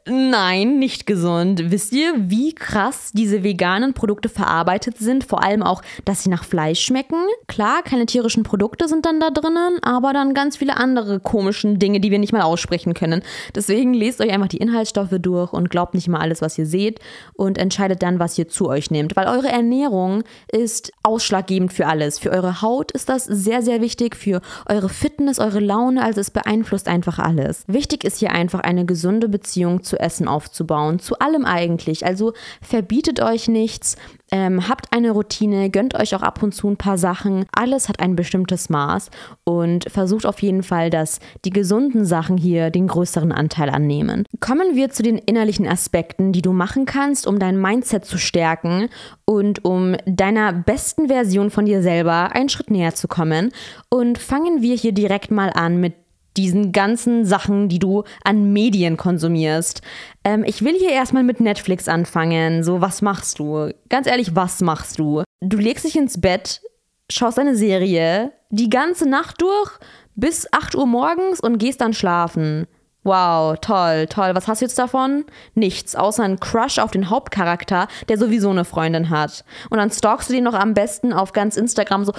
Nein, 0.06 0.78
nicht 0.78 1.06
gesund. 1.06 1.70
Wisst 1.70 1.94
ihr, 1.94 2.12
wie 2.16 2.54
krass 2.54 3.10
diese 3.14 3.42
veganen 3.42 3.94
Produkte 3.94 4.28
verarbeitet 4.28 4.98
sind? 4.98 5.24
Vor 5.24 5.42
allem 5.42 5.62
auch, 5.62 5.80
dass 6.04 6.22
sie 6.22 6.28
nach 6.28 6.44
Fleisch 6.44 6.84
schmecken. 6.84 7.16
Klar, 7.46 7.82
keine 7.82 8.04
tierischen 8.04 8.42
Produkte 8.42 8.86
sind 8.86 9.06
dann 9.06 9.18
da 9.18 9.30
drinnen, 9.30 9.78
aber 9.82 10.12
dann 10.12 10.34
ganz 10.34 10.58
viele 10.58 10.76
andere 10.76 11.20
komischen 11.20 11.78
Dinge, 11.78 12.00
die 12.00 12.10
wir 12.10 12.18
nicht 12.18 12.34
mal 12.34 12.42
aussprechen 12.42 12.92
können. 12.92 13.22
Deswegen 13.54 13.94
lest 13.94 14.20
euch 14.20 14.30
einfach 14.30 14.48
die 14.48 14.58
Inhaltsstoffe 14.58 15.14
durch 15.18 15.54
und 15.54 15.70
glaubt 15.70 15.94
nicht 15.94 16.08
mal 16.08 16.20
alles, 16.20 16.42
was 16.42 16.58
ihr 16.58 16.66
seht 16.66 17.00
und 17.32 17.56
entscheidet 17.56 18.02
dann, 18.02 18.18
was 18.18 18.36
ihr 18.36 18.46
zu 18.46 18.68
euch 18.68 18.90
nehmt. 18.90 19.16
Weil 19.16 19.26
eure 19.26 19.48
Ernährung 19.48 20.22
ist 20.52 20.92
ausschlaggebend 21.02 21.72
für 21.72 21.86
alles. 21.86 22.18
Für 22.18 22.30
eure 22.30 22.60
Haut 22.60 22.92
ist 22.92 23.08
das 23.08 23.24
sehr, 23.24 23.62
sehr 23.62 23.80
wichtig, 23.80 24.16
für 24.16 24.42
eure 24.68 24.90
Fitness, 24.90 25.38
eure 25.38 25.60
Laune, 25.60 26.04
also 26.04 26.20
es 26.20 26.30
beeinflusst 26.30 26.88
einfach 26.88 27.18
alles. 27.18 27.64
Wichtig 27.68 28.04
ist 28.04 28.18
hier 28.18 28.32
einfach 28.32 28.60
eine 28.60 28.84
gesunde 28.84 29.30
Beziehung 29.30 29.43
zu 29.46 29.98
Essen 29.98 30.28
aufzubauen, 30.28 30.98
zu 30.98 31.18
allem 31.18 31.44
eigentlich. 31.44 32.04
Also 32.04 32.32
verbietet 32.60 33.20
euch 33.20 33.48
nichts, 33.48 33.96
ähm, 34.30 34.68
habt 34.68 34.92
eine 34.92 35.12
Routine, 35.12 35.70
gönnt 35.70 35.94
euch 35.94 36.14
auch 36.14 36.22
ab 36.22 36.42
und 36.42 36.52
zu 36.52 36.68
ein 36.68 36.76
paar 36.76 36.98
Sachen. 36.98 37.46
Alles 37.52 37.88
hat 37.88 38.00
ein 38.00 38.16
bestimmtes 38.16 38.68
Maß 38.68 39.10
und 39.44 39.90
versucht 39.90 40.26
auf 40.26 40.40
jeden 40.42 40.62
Fall, 40.62 40.90
dass 40.90 41.20
die 41.44 41.50
gesunden 41.50 42.04
Sachen 42.04 42.36
hier 42.36 42.70
den 42.70 42.88
größeren 42.88 43.30
Anteil 43.32 43.70
annehmen. 43.70 44.24
Kommen 44.40 44.74
wir 44.74 44.90
zu 44.90 45.02
den 45.02 45.18
innerlichen 45.18 45.68
Aspekten, 45.68 46.32
die 46.32 46.42
du 46.42 46.52
machen 46.52 46.84
kannst, 46.86 47.26
um 47.26 47.38
dein 47.38 47.60
Mindset 47.60 48.04
zu 48.06 48.18
stärken 48.18 48.88
und 49.24 49.64
um 49.64 49.96
deiner 50.06 50.52
besten 50.52 51.08
Version 51.08 51.50
von 51.50 51.66
dir 51.66 51.82
selber 51.82 52.34
einen 52.34 52.48
Schritt 52.48 52.70
näher 52.70 52.94
zu 52.94 53.08
kommen. 53.08 53.52
Und 53.88 54.18
fangen 54.18 54.62
wir 54.62 54.74
hier 54.74 54.92
direkt 54.92 55.30
mal 55.30 55.50
an 55.50 55.80
mit 55.80 55.94
diesen 56.36 56.72
ganzen 56.72 57.24
Sachen, 57.24 57.68
die 57.68 57.78
du 57.78 58.04
an 58.24 58.52
Medien 58.52 58.96
konsumierst. 58.96 59.82
Ähm, 60.24 60.44
ich 60.44 60.62
will 60.62 60.74
hier 60.78 60.90
erstmal 60.90 61.22
mit 61.22 61.40
Netflix 61.40 61.88
anfangen. 61.88 62.64
So, 62.64 62.80
was 62.80 63.02
machst 63.02 63.38
du? 63.38 63.70
Ganz 63.88 64.06
ehrlich, 64.06 64.34
was 64.34 64.60
machst 64.60 64.98
du? 64.98 65.22
Du 65.40 65.58
legst 65.58 65.84
dich 65.84 65.96
ins 65.96 66.20
Bett, 66.20 66.62
schaust 67.10 67.38
eine 67.38 67.56
Serie 67.56 68.32
die 68.50 68.70
ganze 68.70 69.08
Nacht 69.08 69.42
durch 69.42 69.78
bis 70.14 70.46
8 70.52 70.76
Uhr 70.76 70.86
morgens 70.86 71.40
und 71.40 71.58
gehst 71.58 71.80
dann 71.80 71.92
schlafen. 71.92 72.66
Wow, 73.02 73.56
toll, 73.60 74.06
toll. 74.06 74.34
Was 74.34 74.48
hast 74.48 74.62
du 74.62 74.64
jetzt 74.64 74.78
davon? 74.78 75.24
Nichts, 75.54 75.94
außer 75.94 76.22
ein 76.22 76.40
Crush 76.40 76.78
auf 76.78 76.90
den 76.90 77.10
Hauptcharakter, 77.10 77.88
der 78.08 78.16
sowieso 78.16 78.48
eine 78.48 78.64
Freundin 78.64 79.10
hat. 79.10 79.44
Und 79.68 79.78
dann 79.78 79.90
stalkst 79.90 80.30
du 80.30 80.32
den 80.32 80.44
noch 80.44 80.54
am 80.54 80.72
besten 80.72 81.12
auf 81.12 81.32
ganz 81.32 81.56
Instagram 81.56 82.04
so, 82.04 82.12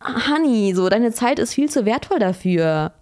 Honey, 0.00 0.72
so, 0.74 0.88
deine 0.88 1.12
Zeit 1.12 1.38
ist 1.38 1.54
viel 1.54 1.68
zu 1.68 1.84
wertvoll 1.84 2.18
dafür 2.18 2.92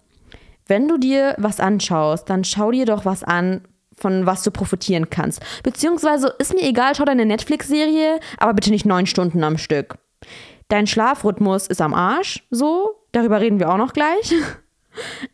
wenn 0.71 0.87
du 0.87 0.97
dir 0.97 1.35
was 1.37 1.59
anschaust, 1.59 2.29
dann 2.29 2.45
schau 2.45 2.71
dir 2.71 2.85
doch 2.85 3.03
was 3.03 3.25
an, 3.25 3.59
von 3.93 4.25
was 4.25 4.41
du 4.41 4.51
profitieren 4.51 5.09
kannst. 5.09 5.41
Beziehungsweise 5.63 6.33
ist 6.39 6.53
mir 6.53 6.63
egal, 6.63 6.95
schau 6.95 7.03
deine 7.03 7.25
Netflix-Serie, 7.25 8.21
aber 8.37 8.53
bitte 8.53 8.71
nicht 8.71 8.85
neun 8.85 9.05
Stunden 9.05 9.43
am 9.43 9.57
Stück. 9.57 9.95
Dein 10.69 10.87
Schlafrhythmus 10.87 11.67
ist 11.67 11.81
am 11.81 11.93
Arsch, 11.93 12.47
so, 12.51 12.95
darüber 13.11 13.41
reden 13.41 13.59
wir 13.59 13.69
auch 13.69 13.77
noch 13.77 13.91
gleich. 13.91 14.33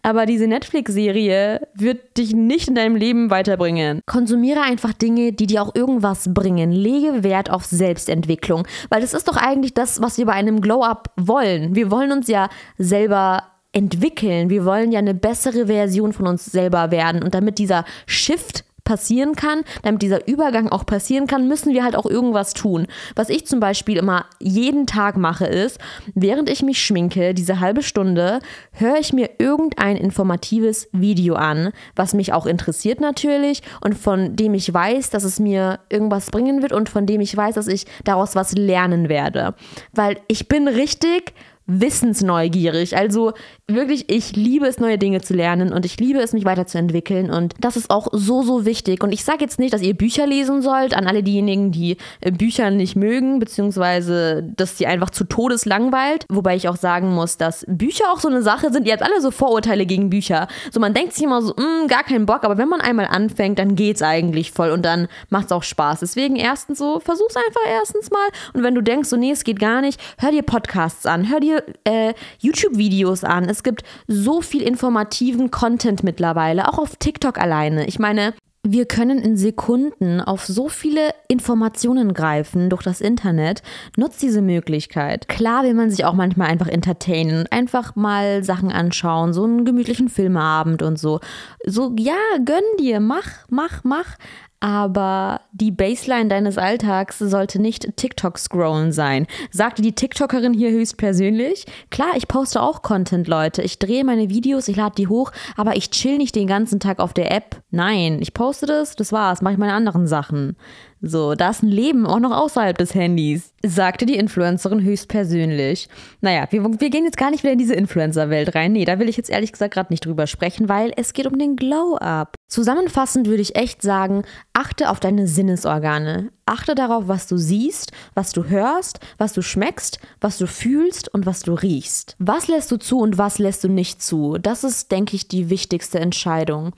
Aber 0.04 0.28
diese 0.28 0.46
Netflix-Serie 0.46 1.68
wird 1.74 2.18
dich 2.18 2.36
nicht 2.36 2.68
in 2.68 2.76
deinem 2.76 2.96
Leben 2.96 3.32
weiterbringen. 3.32 4.02
Konsumiere 4.06 4.62
einfach 4.62 4.94
Dinge, 4.94 5.34
die 5.34 5.48
dir 5.48 5.64
auch 5.64 5.74
irgendwas 5.74 6.32
bringen. 6.32 6.72
Lege 6.72 7.24
Wert 7.24 7.50
auf 7.50 7.66
Selbstentwicklung, 7.66 8.68
weil 8.90 9.02
das 9.02 9.16
ist 9.16 9.28
doch 9.28 9.36
eigentlich 9.36 9.74
das, 9.74 10.00
was 10.00 10.20
wir 10.20 10.28
bei 10.28 10.34
einem 10.34 10.62
Glow-Up 10.62 11.12
wollen. 11.16 11.74
Wir 11.74 11.90
wollen 11.90 12.12
uns 12.12 12.28
ja 12.28 12.50
selber 12.78 13.42
entwickeln. 13.72 14.50
Wir 14.50 14.66
wollen 14.66 14.92
ja 14.92 15.00
eine 15.00 15.14
bessere 15.14 15.68
Version 15.68 16.14
von 16.14 16.28
uns 16.28 16.46
selber 16.46 16.92
werden. 16.92 17.24
Und 17.24 17.34
damit 17.34 17.60
dieser 17.60 17.86
Shift 18.06 18.64
passieren 18.88 19.36
kann, 19.36 19.64
damit 19.84 20.02
dieser 20.02 20.30
Übergang 20.30 20.70
auch 20.70 20.86
passieren 20.86 21.28
kann, 21.28 21.50
müssen 21.50 21.74
wir 21.74 21.84
halt 21.84 21.98
auch 21.98 22.06
irgendwas 22.06 22.54
tun. 22.54 22.88
Was 23.16 23.28
ich 23.28 23.46
zum 23.46 23.60
Beispiel 23.60 23.98
immer 23.98 24.26
jeden 24.40 24.88
Tag 24.88 25.18
mache, 25.18 25.46
ist, 25.46 25.78
während 26.16 26.50
ich 26.50 26.64
mich 26.64 26.82
schminke, 26.82 27.34
diese 27.34 27.60
halbe 27.60 27.84
Stunde, 27.84 28.40
höre 28.72 28.98
ich 28.98 29.12
mir 29.12 29.32
irgendein 29.40 29.98
informatives 29.98 30.88
Video 30.94 31.36
an, 31.36 31.72
was 31.98 32.14
mich 32.14 32.32
auch 32.32 32.46
interessiert 32.46 33.02
natürlich 33.02 33.62
und 33.82 33.98
von 33.98 34.38
dem 34.38 34.54
ich 34.54 34.74
weiß, 34.74 35.10
dass 35.10 35.26
es 35.26 35.38
mir 35.38 35.80
irgendwas 35.90 36.32
bringen 36.32 36.62
wird 36.62 36.72
und 36.72 36.88
von 36.88 37.06
dem 37.06 37.20
ich 37.20 37.36
weiß, 37.36 37.56
dass 37.56 37.68
ich 37.68 37.88
daraus 38.06 38.36
was 38.36 38.54
lernen 38.54 39.10
werde. 39.10 39.54
Weil 39.92 40.18
ich 40.30 40.48
bin 40.48 40.70
richtig 40.70 41.34
wissensneugierig. 41.68 42.96
Also 42.98 43.34
wirklich, 43.68 44.10
ich 44.10 44.36
liebe 44.36 44.66
es, 44.66 44.80
neue 44.80 44.98
Dinge 44.98 45.22
zu 45.22 45.34
lernen 45.34 45.74
und 45.74 45.86
ich 45.86 46.00
liebe 46.00 46.20
es, 46.20 46.32
mich 46.32 46.46
weiterzuentwickeln. 46.46 47.30
Und 47.30 47.54
das 47.60 47.76
ist 47.76 47.90
auch 47.90 48.08
so, 48.14 48.42
so 48.42 48.66
wichtig. 48.66 49.04
Und 49.04 49.12
ich 49.12 49.26
sage 49.26 49.40
jetzt 49.42 49.60
nicht, 49.60 49.74
dass 49.74 49.82
ihr 49.82 49.94
Bücher 49.94 50.26
lesen 50.26 50.62
sollt, 50.62 50.96
an 50.96 51.08
alle 51.08 51.24
diejenigen, 51.24 51.72
die 51.72 51.98
äh, 52.22 52.32
Bücher 52.32 52.72
nicht 52.72 52.96
mögen, 52.96 53.40
beziehungsweise 53.40 54.44
dass 54.56 54.78
sie 54.78 54.88
einfach 54.88 55.10
zu 55.10 55.26
Todes 55.26 55.66
langweilt. 55.66 56.26
Wobei 56.30 56.56
ich 56.56 56.70
auch 56.70 56.78
sagen 56.78 57.14
muss, 57.14 57.38
dass 57.38 57.66
Bücher 57.68 58.06
auch 58.14 58.20
so 58.20 58.30
eine 58.30 58.42
Sache 58.42 58.72
sind. 58.72 58.88
Ihr 58.88 58.94
habt 58.94 59.04
alle 59.04 59.20
so 59.20 59.32
Vorurteile 59.32 59.86
gegen 59.86 60.10
Bücher. 60.10 60.48
So, 60.72 60.80
man 60.80 60.94
denkt 60.94 61.14
sich 61.14 61.24
immer 61.24 61.42
so, 61.42 61.54
mm, 61.54 61.88
gar 61.90 62.04
keinen 62.04 62.26
Bock, 62.26 62.46
aber 62.46 62.58
wenn 62.58 62.70
man 62.70 62.80
einmal 62.80 63.08
anfängt, 63.08 63.60
dann 63.60 63.76
geht's 63.76 64.02
eigentlich 64.02 64.54
voll 64.54 64.72
und 64.72 64.86
dann 64.86 65.10
macht's 65.30 65.52
auch 65.52 65.64
Spaß. 65.64 66.00
Deswegen 66.00 66.38
erstens 66.38 66.80
so, 66.80 67.02
versuch's 67.02 67.36
einfach 67.36 67.62
erstens 67.70 68.10
mal. 68.10 68.28
Und 68.54 68.64
wenn 68.64 68.74
du 68.74 68.82
denkst, 68.82 69.10
so, 69.10 69.18
nee, 69.18 69.32
es 69.32 69.44
geht 69.44 69.60
gar 69.60 69.82
nicht, 69.82 70.00
hör 70.18 70.32
dir 70.32 70.44
Podcasts 70.44 71.06
an, 71.06 71.30
hör 71.30 71.42
dir 71.42 71.57
äh, 71.84 72.14
YouTube-Videos 72.40 73.24
an. 73.24 73.46
Es 73.50 73.64
gibt 73.64 73.84
so 74.08 74.42
viel 74.42 74.62
informativen 74.62 75.52
Content 75.52 76.04
mittlerweile, 76.04 76.68
auch 76.68 76.80
auf 76.80 76.96
TikTok 76.98 77.38
alleine. 77.40 77.88
Ich 77.88 78.00
meine, 78.00 78.34
Wir 78.70 78.86
können 78.86 79.20
in 79.20 79.38
Sekunden 79.38 80.20
auf 80.20 80.46
so 80.46 80.68
viele 80.68 81.12
Informationen 81.30 82.14
greifen 82.14 82.70
durch 82.70 82.84
das 82.84 83.00
Internet. 83.00 83.62
Nutzt 83.96 84.22
diese 84.22 84.42
Möglichkeit. 84.42 85.30
Klar 85.30 85.64
will 85.64 85.74
man 85.74 85.90
sich 85.90 86.04
auch 86.04 86.14
manchmal 86.14 86.50
einfach 86.50 86.68
entertainen 86.68 87.46
einfach 87.50 87.96
mal 87.96 88.44
Sachen 88.44 88.70
anschauen, 88.72 89.32
so 89.32 89.46
einen 89.46 89.64
gemütlichen 89.64 90.10
Filmabend 90.10 90.82
und 90.82 91.00
so. 91.00 91.22
So, 91.66 91.94
ja, 91.98 92.18
gönn 92.44 92.64
dir, 92.78 93.00
mach, 93.00 93.30
mach, 93.50 93.86
mach. 93.86 94.18
Aber 94.60 95.42
die 95.52 95.72
Baseline 95.72 96.30
deines 96.30 96.58
Alltags 96.58 97.20
sollte 97.20 97.62
nicht 97.62 97.96
TikTok-Scrollen 97.96 98.92
sein. 98.92 99.28
Sagte 99.52 99.84
die 99.84 99.94
TikTokerin 99.94 100.54
hier 100.54 100.72
höchstpersönlich. 100.72 101.66
Klar, 101.92 102.12
ich 102.16 102.28
poste 102.28 102.62
auch 102.62 102.82
Content, 102.82 103.28
Leute. 103.28 103.62
Ich 103.62 103.78
drehe 103.78 104.04
meine 104.04 104.30
Videos, 104.30 104.68
ich 104.68 104.76
lade 104.76 104.96
die 104.98 105.08
hoch, 105.08 105.32
aber 105.56 105.76
ich 105.76 105.92
chill 105.92 106.18
nicht 106.18 106.36
den 106.36 106.48
ganzen 106.48 106.80
Tag 106.80 107.00
auf 107.00 107.14
der 107.14 107.32
App. 107.32 107.62
Nein, 107.70 108.18
ich 108.20 108.34
poste 108.34 108.66
das, 108.66 108.96
das 108.96 109.12
war's, 109.12 109.42
mache 109.42 109.54
ich 109.54 109.60
meine 109.60 109.74
anderen 109.74 110.08
Sachen. 110.08 110.56
So, 111.02 111.36
da 111.36 111.52
ist 111.52 111.62
ein 111.62 111.70
Leben 111.70 112.08
auch 112.08 112.20
noch 112.20 112.32
außerhalb 112.32 112.76
des 112.78 112.96
Handys, 112.96 113.54
sagte 113.64 114.08
die 114.08 114.16
Influencerin 114.16 114.82
höchstpersönlich. 114.82 115.90
Naja, 116.22 116.48
wir, 116.50 116.64
wir 116.64 116.90
gehen 116.90 117.06
jetzt 117.06 117.18
gar 117.18 117.30
nicht 117.30 117.44
wieder 117.44 117.54
in 117.54 117.60
diese 117.60 117.76
Influencer-Welt 117.76 118.56
rein. 118.56 118.72
Nee, 118.72 118.86
da 118.86 118.98
will 118.98 119.08
ich 119.08 119.18
jetzt 119.18 119.30
ehrlich 119.30 119.52
gesagt 119.52 119.76
gerade 119.76 119.94
nicht 119.94 120.06
drüber 120.06 120.26
sprechen, 120.26 120.70
weil 120.70 120.92
es 120.98 121.14
geht 121.14 121.28
um 121.28 121.38
den 121.38 121.56
Glow-Up. 121.56 122.34
Zusammenfassend 122.48 123.28
würde 123.28 123.42
ich 123.42 123.56
echt 123.56 123.82
sagen, 123.82 124.24
achte 124.54 124.90
auf 124.90 125.00
deine 125.00 125.28
Sinnesorgane. 125.28 126.32
Achte 126.46 126.76
darauf, 126.76 127.08
was 127.08 127.28
du 127.28 127.38
siehst, 127.38 127.92
was 128.16 128.32
du 128.32 128.46
hörst, 128.46 129.00
was 129.18 129.34
du 129.34 129.42
schmeckst, 129.42 130.00
was 130.22 130.38
du 130.38 130.48
fühlst 130.48 131.14
und 131.14 131.26
was 131.26 131.42
du 131.42 131.54
riechst. 131.54 132.16
Was 132.20 132.48
lässt 132.48 132.72
du 132.72 132.78
zu 132.78 133.00
und 133.00 133.18
was 133.18 133.38
lässt 133.38 133.66
du 133.66 133.68
nicht 133.68 134.02
zu? 134.02 134.38
Das 134.42 134.64
ist, 134.64 134.92
denke 134.92 135.16
ich, 135.16 135.28
die 135.28 135.50
wichtigste 135.50 136.00
Entscheidung. 136.00 136.74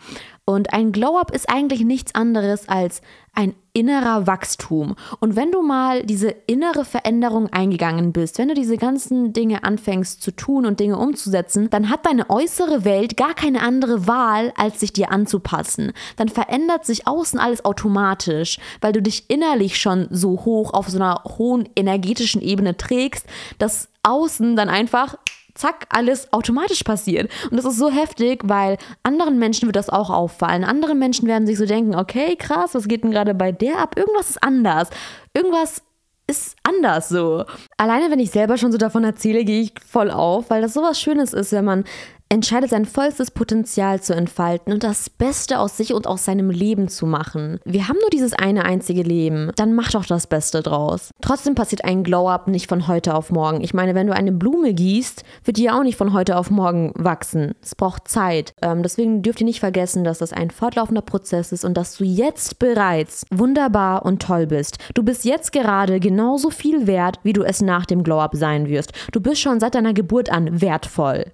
Und 0.49 0.73
ein 0.73 0.91
Glow-up 0.91 1.29
ist 1.29 1.47
eigentlich 1.47 1.81
nichts 1.81 2.15
anderes 2.15 2.67
als 2.67 3.03
ein 3.35 3.53
innerer 3.71 4.25
Wachstum. 4.25 4.95
Und 5.19 5.35
wenn 5.35 5.51
du 5.51 5.61
mal 5.61 6.01
diese 6.01 6.29
innere 6.47 6.85
Veränderung 6.85 7.53
eingegangen 7.53 8.13
bist, 8.13 8.39
wenn 8.39 8.47
du 8.47 8.55
diese 8.55 8.77
ganzen 8.77 9.31
Dinge 9.31 9.63
anfängst 9.63 10.23
zu 10.23 10.31
tun 10.31 10.65
und 10.65 10.79
Dinge 10.79 10.97
umzusetzen, 10.97 11.69
dann 11.69 11.91
hat 11.91 12.03
deine 12.07 12.31
äußere 12.31 12.83
Welt 12.83 13.15
gar 13.15 13.35
keine 13.35 13.61
andere 13.61 14.07
Wahl, 14.07 14.51
als 14.57 14.79
sich 14.79 14.91
dir 14.91 15.11
anzupassen. 15.11 15.91
Dann 16.15 16.29
verändert 16.29 16.83
sich 16.83 17.05
außen 17.05 17.37
alles 17.39 17.63
automatisch, 17.63 18.57
weil 18.81 18.91
du 18.91 19.03
dich 19.03 19.29
innerlich 19.29 19.79
schon 19.79 20.07
so 20.09 20.31
hoch 20.45 20.73
auf 20.73 20.89
so 20.89 20.97
einer 20.97 21.25
hohen 21.37 21.69
energetischen 21.75 22.41
Ebene 22.41 22.75
trägst, 22.75 23.27
dass 23.59 23.89
außen 24.01 24.55
dann 24.55 24.69
einfach 24.69 25.15
zack, 25.59 25.85
alles 25.89 26.31
automatisch 26.33 26.83
passiert. 26.83 27.31
Und 27.51 27.57
das 27.57 27.65
ist 27.65 27.77
so 27.77 27.89
heftig, 27.89 28.41
weil 28.45 28.77
anderen 29.03 29.37
Menschen 29.37 29.67
wird 29.67 29.75
das 29.75 29.89
auch 29.89 30.09
auffallen. 30.09 30.63
Andere 30.63 30.95
Menschen 30.95 31.27
werden 31.27 31.45
sich 31.45 31.57
so 31.57 31.65
denken, 31.65 31.95
okay, 31.95 32.35
krass, 32.35 32.73
was 32.73 32.87
geht 32.87 33.03
denn 33.03 33.11
gerade 33.11 33.33
bei 33.33 33.51
der 33.51 33.79
ab? 33.79 33.97
Irgendwas 33.97 34.29
ist 34.29 34.43
anders. 34.43 34.89
Irgendwas 35.33 35.83
ist 36.27 36.55
anders 36.63 37.09
so. 37.09 37.43
Alleine, 37.77 38.11
wenn 38.11 38.19
ich 38.19 38.31
selber 38.31 38.57
schon 38.57 38.71
so 38.71 38.77
davon 38.77 39.03
erzähle, 39.03 39.43
gehe 39.43 39.61
ich 39.61 39.73
voll 39.85 40.11
auf, 40.11 40.49
weil 40.49 40.61
das 40.61 40.73
sowas 40.73 40.99
Schönes 40.99 41.33
ist, 41.33 41.51
wenn 41.51 41.65
man 41.65 41.83
entscheidet, 42.29 42.69
sein 42.69 42.85
vollstes 42.85 43.31
Potenzial 43.31 44.01
zu 44.01 44.15
entfalten 44.15 44.71
und 44.71 44.83
das 44.83 45.09
Beste 45.09 45.59
aus 45.59 45.77
sich 45.77 45.93
und 45.93 46.05
aus 46.05 46.25
seinem 46.25 46.51
Leben 46.51 46.87
zu 46.87 47.07
machen. 47.07 47.59
Wir 47.65 47.87
haben 47.87 47.97
nur 47.99 48.09
dieses 48.11 48.33
eine 48.33 48.65
einzige 48.65 49.01
Leben, 49.01 49.51
dann 49.55 49.73
mach 49.73 49.91
doch 49.91 50.05
das 50.05 50.27
Beste 50.27 50.61
draus. 50.61 51.09
Trotzdem 51.21 51.55
passiert 51.55 51.83
ein 51.83 52.03
Glow-up 52.03 52.47
nicht 52.47 52.69
von 52.69 52.87
heute 52.87 53.15
auf 53.15 53.31
morgen. 53.31 53.61
Ich 53.61 53.73
meine, 53.73 53.95
wenn 53.95 54.07
du 54.07 54.13
eine 54.13 54.31
Blume 54.31 54.73
gießt, 54.73 55.23
wird 55.43 55.57
die 55.57 55.63
ja 55.63 55.77
auch 55.77 55.83
nicht 55.83 55.97
von 55.97 56.13
heute 56.13 56.37
auf 56.37 56.51
morgen 56.51 56.93
wachsen. 56.95 57.55
Es 57.63 57.73
braucht 57.73 58.07
Zeit. 58.07 58.53
Ähm, 58.61 58.83
deswegen 58.83 59.23
dürft 59.23 59.41
ihr 59.41 59.45
nicht 59.45 59.59
vergessen, 59.59 60.03
dass 60.03 60.19
das 60.19 60.31
ein 60.31 60.51
fortlaufender 60.51 61.01
Prozess 61.01 61.51
ist 61.51 61.65
und 61.65 61.75
dass 61.75 61.97
du 61.97 62.03
jetzt 62.03 62.59
bereits 62.59 63.25
wunderbar 63.31 64.05
und 64.05 64.21
toll 64.21 64.45
bist. 64.45 64.77
Du 64.93 65.01
bist 65.01 65.25
jetzt 65.25 65.51
gerade 65.51 65.99
genauso 65.99 66.51
viel 66.51 66.85
wert, 66.85 67.19
wie 67.23 67.33
du 67.33 67.41
es 67.41 67.61
nach 67.61 67.87
dem 67.87 68.03
Glow-up 68.03 68.35
sein 68.35 68.67
wirst. 68.67 68.93
Du 69.11 69.19
bist 69.19 69.41
schon 69.41 69.59
seit 69.59 69.73
deiner 69.73 69.93
Geburt 69.93 70.31
an 70.31 70.61
wertvoll. 70.61 71.25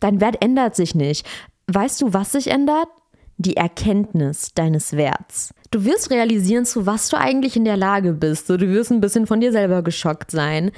Dein 0.00 0.20
Wert 0.20 0.42
ändert 0.42 0.76
sich 0.76 0.94
nicht. 0.94 1.26
Weißt 1.66 2.00
du, 2.00 2.12
was 2.12 2.32
sich 2.32 2.48
ändert? 2.48 2.88
Die 3.38 3.56
Erkenntnis 3.56 4.52
deines 4.54 4.96
Werts. 4.96 5.54
Du 5.70 5.84
wirst 5.84 6.10
realisieren, 6.10 6.66
zu 6.66 6.86
was 6.86 7.08
du 7.08 7.16
eigentlich 7.16 7.56
in 7.56 7.64
der 7.64 7.76
Lage 7.76 8.12
bist. 8.12 8.48
du 8.50 8.60
wirst 8.60 8.90
ein 8.90 9.00
bisschen 9.00 9.26
von 9.26 9.40
dir 9.40 9.52
selber 9.52 9.82
geschockt 9.82 10.30
sein 10.30 10.70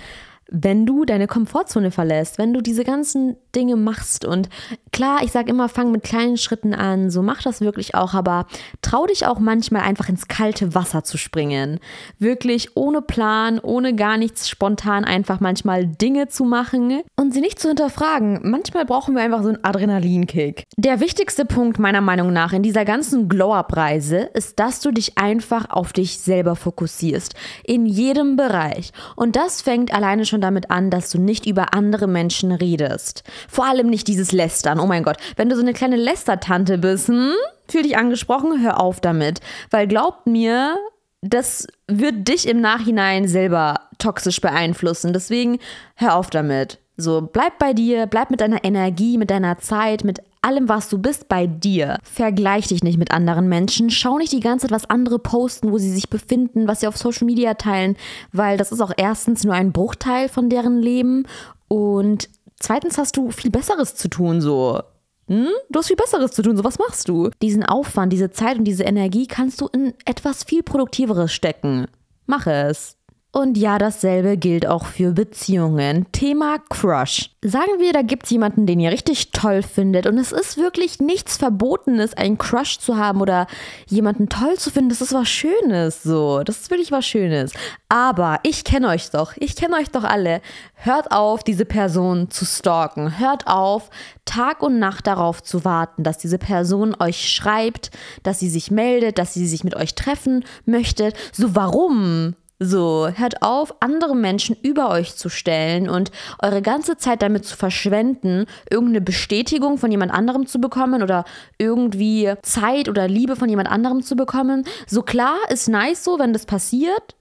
wenn 0.50 0.86
du 0.86 1.04
deine 1.04 1.26
Komfortzone 1.26 1.90
verlässt, 1.90 2.38
wenn 2.38 2.52
du 2.52 2.60
diese 2.60 2.84
ganzen 2.84 3.36
Dinge 3.54 3.76
machst. 3.76 4.24
Und 4.24 4.48
klar, 4.92 5.22
ich 5.22 5.32
sage 5.32 5.50
immer, 5.50 5.68
fang 5.68 5.90
mit 5.90 6.02
kleinen 6.02 6.36
Schritten 6.36 6.74
an, 6.74 7.10
so 7.10 7.22
mach 7.22 7.42
das 7.42 7.60
wirklich 7.60 7.94
auch, 7.94 8.14
aber 8.14 8.46
trau 8.82 9.06
dich 9.06 9.26
auch 9.26 9.38
manchmal 9.38 9.82
einfach 9.82 10.08
ins 10.08 10.28
kalte 10.28 10.74
Wasser 10.74 11.04
zu 11.04 11.18
springen. 11.18 11.80
Wirklich 12.18 12.76
ohne 12.76 13.02
Plan, 13.02 13.58
ohne 13.58 13.94
gar 13.94 14.16
nichts, 14.16 14.48
spontan 14.48 15.04
einfach 15.04 15.40
manchmal 15.40 15.86
Dinge 15.86 16.28
zu 16.28 16.44
machen 16.44 17.02
und 17.16 17.32
sie 17.32 17.40
nicht 17.40 17.58
zu 17.58 17.68
hinterfragen. 17.68 18.40
Manchmal 18.42 18.84
brauchen 18.84 19.14
wir 19.14 19.22
einfach 19.22 19.42
so 19.42 19.48
einen 19.48 19.64
Adrenalinkick. 19.64 20.64
Der 20.76 21.00
wichtigste 21.00 21.44
Punkt 21.44 21.78
meiner 21.78 22.00
Meinung 22.00 22.32
nach 22.32 22.52
in 22.52 22.62
dieser 22.62 22.84
ganzen 22.84 23.28
Glow-Up-Reise 23.28 24.30
ist, 24.34 24.58
dass 24.58 24.80
du 24.80 24.90
dich 24.90 25.18
einfach 25.18 25.70
auf 25.70 25.92
dich 25.92 26.18
selber 26.18 26.56
fokussierst. 26.56 27.34
In 27.64 27.86
jedem 27.86 28.36
Bereich. 28.36 28.92
Und 29.16 29.36
das 29.36 29.62
fängt 29.62 29.92
alleine 29.92 30.24
schon 30.24 30.40
damit 30.44 30.70
an, 30.70 30.90
dass 30.90 31.10
du 31.10 31.18
nicht 31.18 31.46
über 31.46 31.74
andere 31.74 32.06
Menschen 32.06 32.52
redest. 32.52 33.24
Vor 33.48 33.66
allem 33.66 33.88
nicht 33.88 34.06
dieses 34.06 34.30
Lästern. 34.30 34.78
Oh 34.78 34.86
mein 34.86 35.02
Gott, 35.02 35.16
wenn 35.36 35.48
du 35.48 35.56
so 35.56 35.62
eine 35.62 35.72
kleine 35.72 35.96
Lästertante 35.96 36.78
bist, 36.78 37.08
hm? 37.08 37.32
Fühl 37.66 37.82
dich 37.82 37.96
angesprochen, 37.96 38.62
hör 38.62 38.80
auf 38.80 39.00
damit. 39.00 39.40
Weil 39.70 39.88
glaubt 39.88 40.26
mir, 40.26 40.76
das 41.22 41.66
wird 41.88 42.28
dich 42.28 42.46
im 42.46 42.60
Nachhinein 42.60 43.26
selber 43.26 43.80
toxisch 43.98 44.40
beeinflussen. 44.40 45.12
Deswegen 45.12 45.58
hör 45.96 46.16
auf 46.16 46.30
damit. 46.30 46.78
So, 46.96 47.22
bleib 47.22 47.58
bei 47.58 47.72
dir, 47.72 48.06
bleib 48.06 48.30
mit 48.30 48.40
deiner 48.40 48.62
Energie, 48.62 49.18
mit 49.18 49.30
deiner 49.30 49.58
Zeit, 49.58 50.04
mit 50.04 50.20
allem, 50.44 50.68
was 50.68 50.88
du 50.88 50.98
bist, 50.98 51.28
bei 51.28 51.46
dir. 51.46 51.98
Vergleich 52.02 52.68
dich 52.68 52.84
nicht 52.84 52.98
mit 52.98 53.10
anderen 53.10 53.48
Menschen. 53.48 53.90
Schau 53.90 54.18
nicht 54.18 54.32
die 54.32 54.40
ganze 54.40 54.66
Zeit, 54.66 54.74
was 54.74 54.90
andere 54.90 55.18
posten, 55.18 55.72
wo 55.72 55.78
sie 55.78 55.90
sich 55.90 56.10
befinden, 56.10 56.68
was 56.68 56.80
sie 56.80 56.86
auf 56.86 56.96
Social 56.96 57.26
Media 57.26 57.54
teilen, 57.54 57.96
weil 58.32 58.56
das 58.56 58.72
ist 58.72 58.80
auch 58.80 58.92
erstens 58.96 59.44
nur 59.44 59.54
ein 59.54 59.72
Bruchteil 59.72 60.28
von 60.28 60.48
deren 60.48 60.80
Leben 60.80 61.26
und 61.68 62.28
zweitens 62.60 62.98
hast 62.98 63.16
du 63.16 63.30
viel 63.30 63.50
Besseres 63.50 63.94
zu 63.96 64.08
tun, 64.08 64.40
so. 64.40 64.80
Hm? 65.28 65.48
Du 65.70 65.78
hast 65.78 65.88
viel 65.88 65.96
Besseres 65.96 66.32
zu 66.32 66.42
tun, 66.42 66.56
so 66.56 66.64
was 66.64 66.78
machst 66.78 67.08
du? 67.08 67.30
Diesen 67.40 67.64
Aufwand, 67.64 68.12
diese 68.12 68.30
Zeit 68.30 68.58
und 68.58 68.64
diese 68.64 68.84
Energie 68.84 69.26
kannst 69.26 69.60
du 69.60 69.68
in 69.72 69.94
etwas 70.04 70.44
viel 70.44 70.62
Produktiveres 70.62 71.32
stecken. 71.32 71.86
Mach 72.26 72.46
es. 72.46 72.96
Und 73.34 73.58
ja, 73.58 73.78
dasselbe 73.78 74.36
gilt 74.36 74.64
auch 74.64 74.84
für 74.84 75.10
Beziehungen. 75.10 76.06
Thema 76.12 76.58
Crush. 76.70 77.30
Sagen 77.42 77.80
wir, 77.80 77.92
da 77.92 78.02
gibt 78.02 78.26
es 78.26 78.30
jemanden, 78.30 78.64
den 78.64 78.78
ihr 78.78 78.92
richtig 78.92 79.32
toll 79.32 79.64
findet 79.64 80.06
und 80.06 80.18
es 80.18 80.30
ist 80.30 80.56
wirklich 80.56 81.00
nichts 81.00 81.38
Verbotenes, 81.38 82.14
einen 82.14 82.38
Crush 82.38 82.78
zu 82.78 82.96
haben 82.96 83.20
oder 83.20 83.48
jemanden 83.88 84.28
toll 84.28 84.56
zu 84.56 84.70
finden. 84.70 84.90
Das 84.90 85.00
ist 85.00 85.12
was 85.12 85.28
Schönes, 85.28 86.04
so. 86.04 86.44
Das 86.44 86.60
ist 86.60 86.70
wirklich 86.70 86.92
was 86.92 87.06
Schönes. 87.06 87.52
Aber 87.88 88.38
ich 88.44 88.62
kenne 88.62 88.86
euch 88.86 89.10
doch. 89.10 89.32
Ich 89.36 89.56
kenne 89.56 89.78
euch 89.78 89.90
doch 89.90 90.04
alle. 90.04 90.40
Hört 90.74 91.10
auf, 91.10 91.42
diese 91.42 91.64
Person 91.64 92.30
zu 92.30 92.44
stalken. 92.44 93.18
Hört 93.18 93.48
auf, 93.48 93.90
Tag 94.26 94.62
und 94.62 94.78
Nacht 94.78 95.08
darauf 95.08 95.42
zu 95.42 95.64
warten, 95.64 96.04
dass 96.04 96.18
diese 96.18 96.38
Person 96.38 96.94
euch 97.00 97.28
schreibt, 97.28 97.90
dass 98.22 98.38
sie 98.38 98.48
sich 98.48 98.70
meldet, 98.70 99.18
dass 99.18 99.34
sie 99.34 99.48
sich 99.48 99.64
mit 99.64 99.74
euch 99.74 99.96
treffen 99.96 100.44
möchte. 100.66 101.12
So, 101.32 101.56
warum? 101.56 102.36
So, 102.66 103.10
hört 103.14 103.42
auf, 103.42 103.74
andere 103.80 104.16
Menschen 104.16 104.56
über 104.62 104.88
euch 104.88 105.16
zu 105.16 105.28
stellen 105.28 105.90
und 105.90 106.10
eure 106.40 106.62
ganze 106.62 106.96
Zeit 106.96 107.20
damit 107.20 107.44
zu 107.44 107.58
verschwenden, 107.58 108.46
irgendeine 108.70 109.02
Bestätigung 109.02 109.76
von 109.76 109.90
jemand 109.90 110.12
anderem 110.12 110.46
zu 110.46 110.58
bekommen 110.58 111.02
oder 111.02 111.26
irgendwie 111.58 112.32
Zeit 112.40 112.88
oder 112.88 113.06
Liebe 113.06 113.36
von 113.36 113.50
jemand 113.50 113.70
anderem 113.70 114.02
zu 114.02 114.16
bekommen. 114.16 114.64
So 114.86 115.02
klar 115.02 115.36
ist 115.50 115.68
nice 115.68 116.04
so, 116.04 116.18
wenn 116.18 116.32
das 116.32 116.46
passiert, 116.46 117.14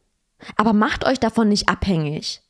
aber 0.56 0.72
macht 0.72 1.06
euch 1.06 1.20
davon 1.20 1.50
nicht 1.50 1.68
abhängig. 1.68 2.43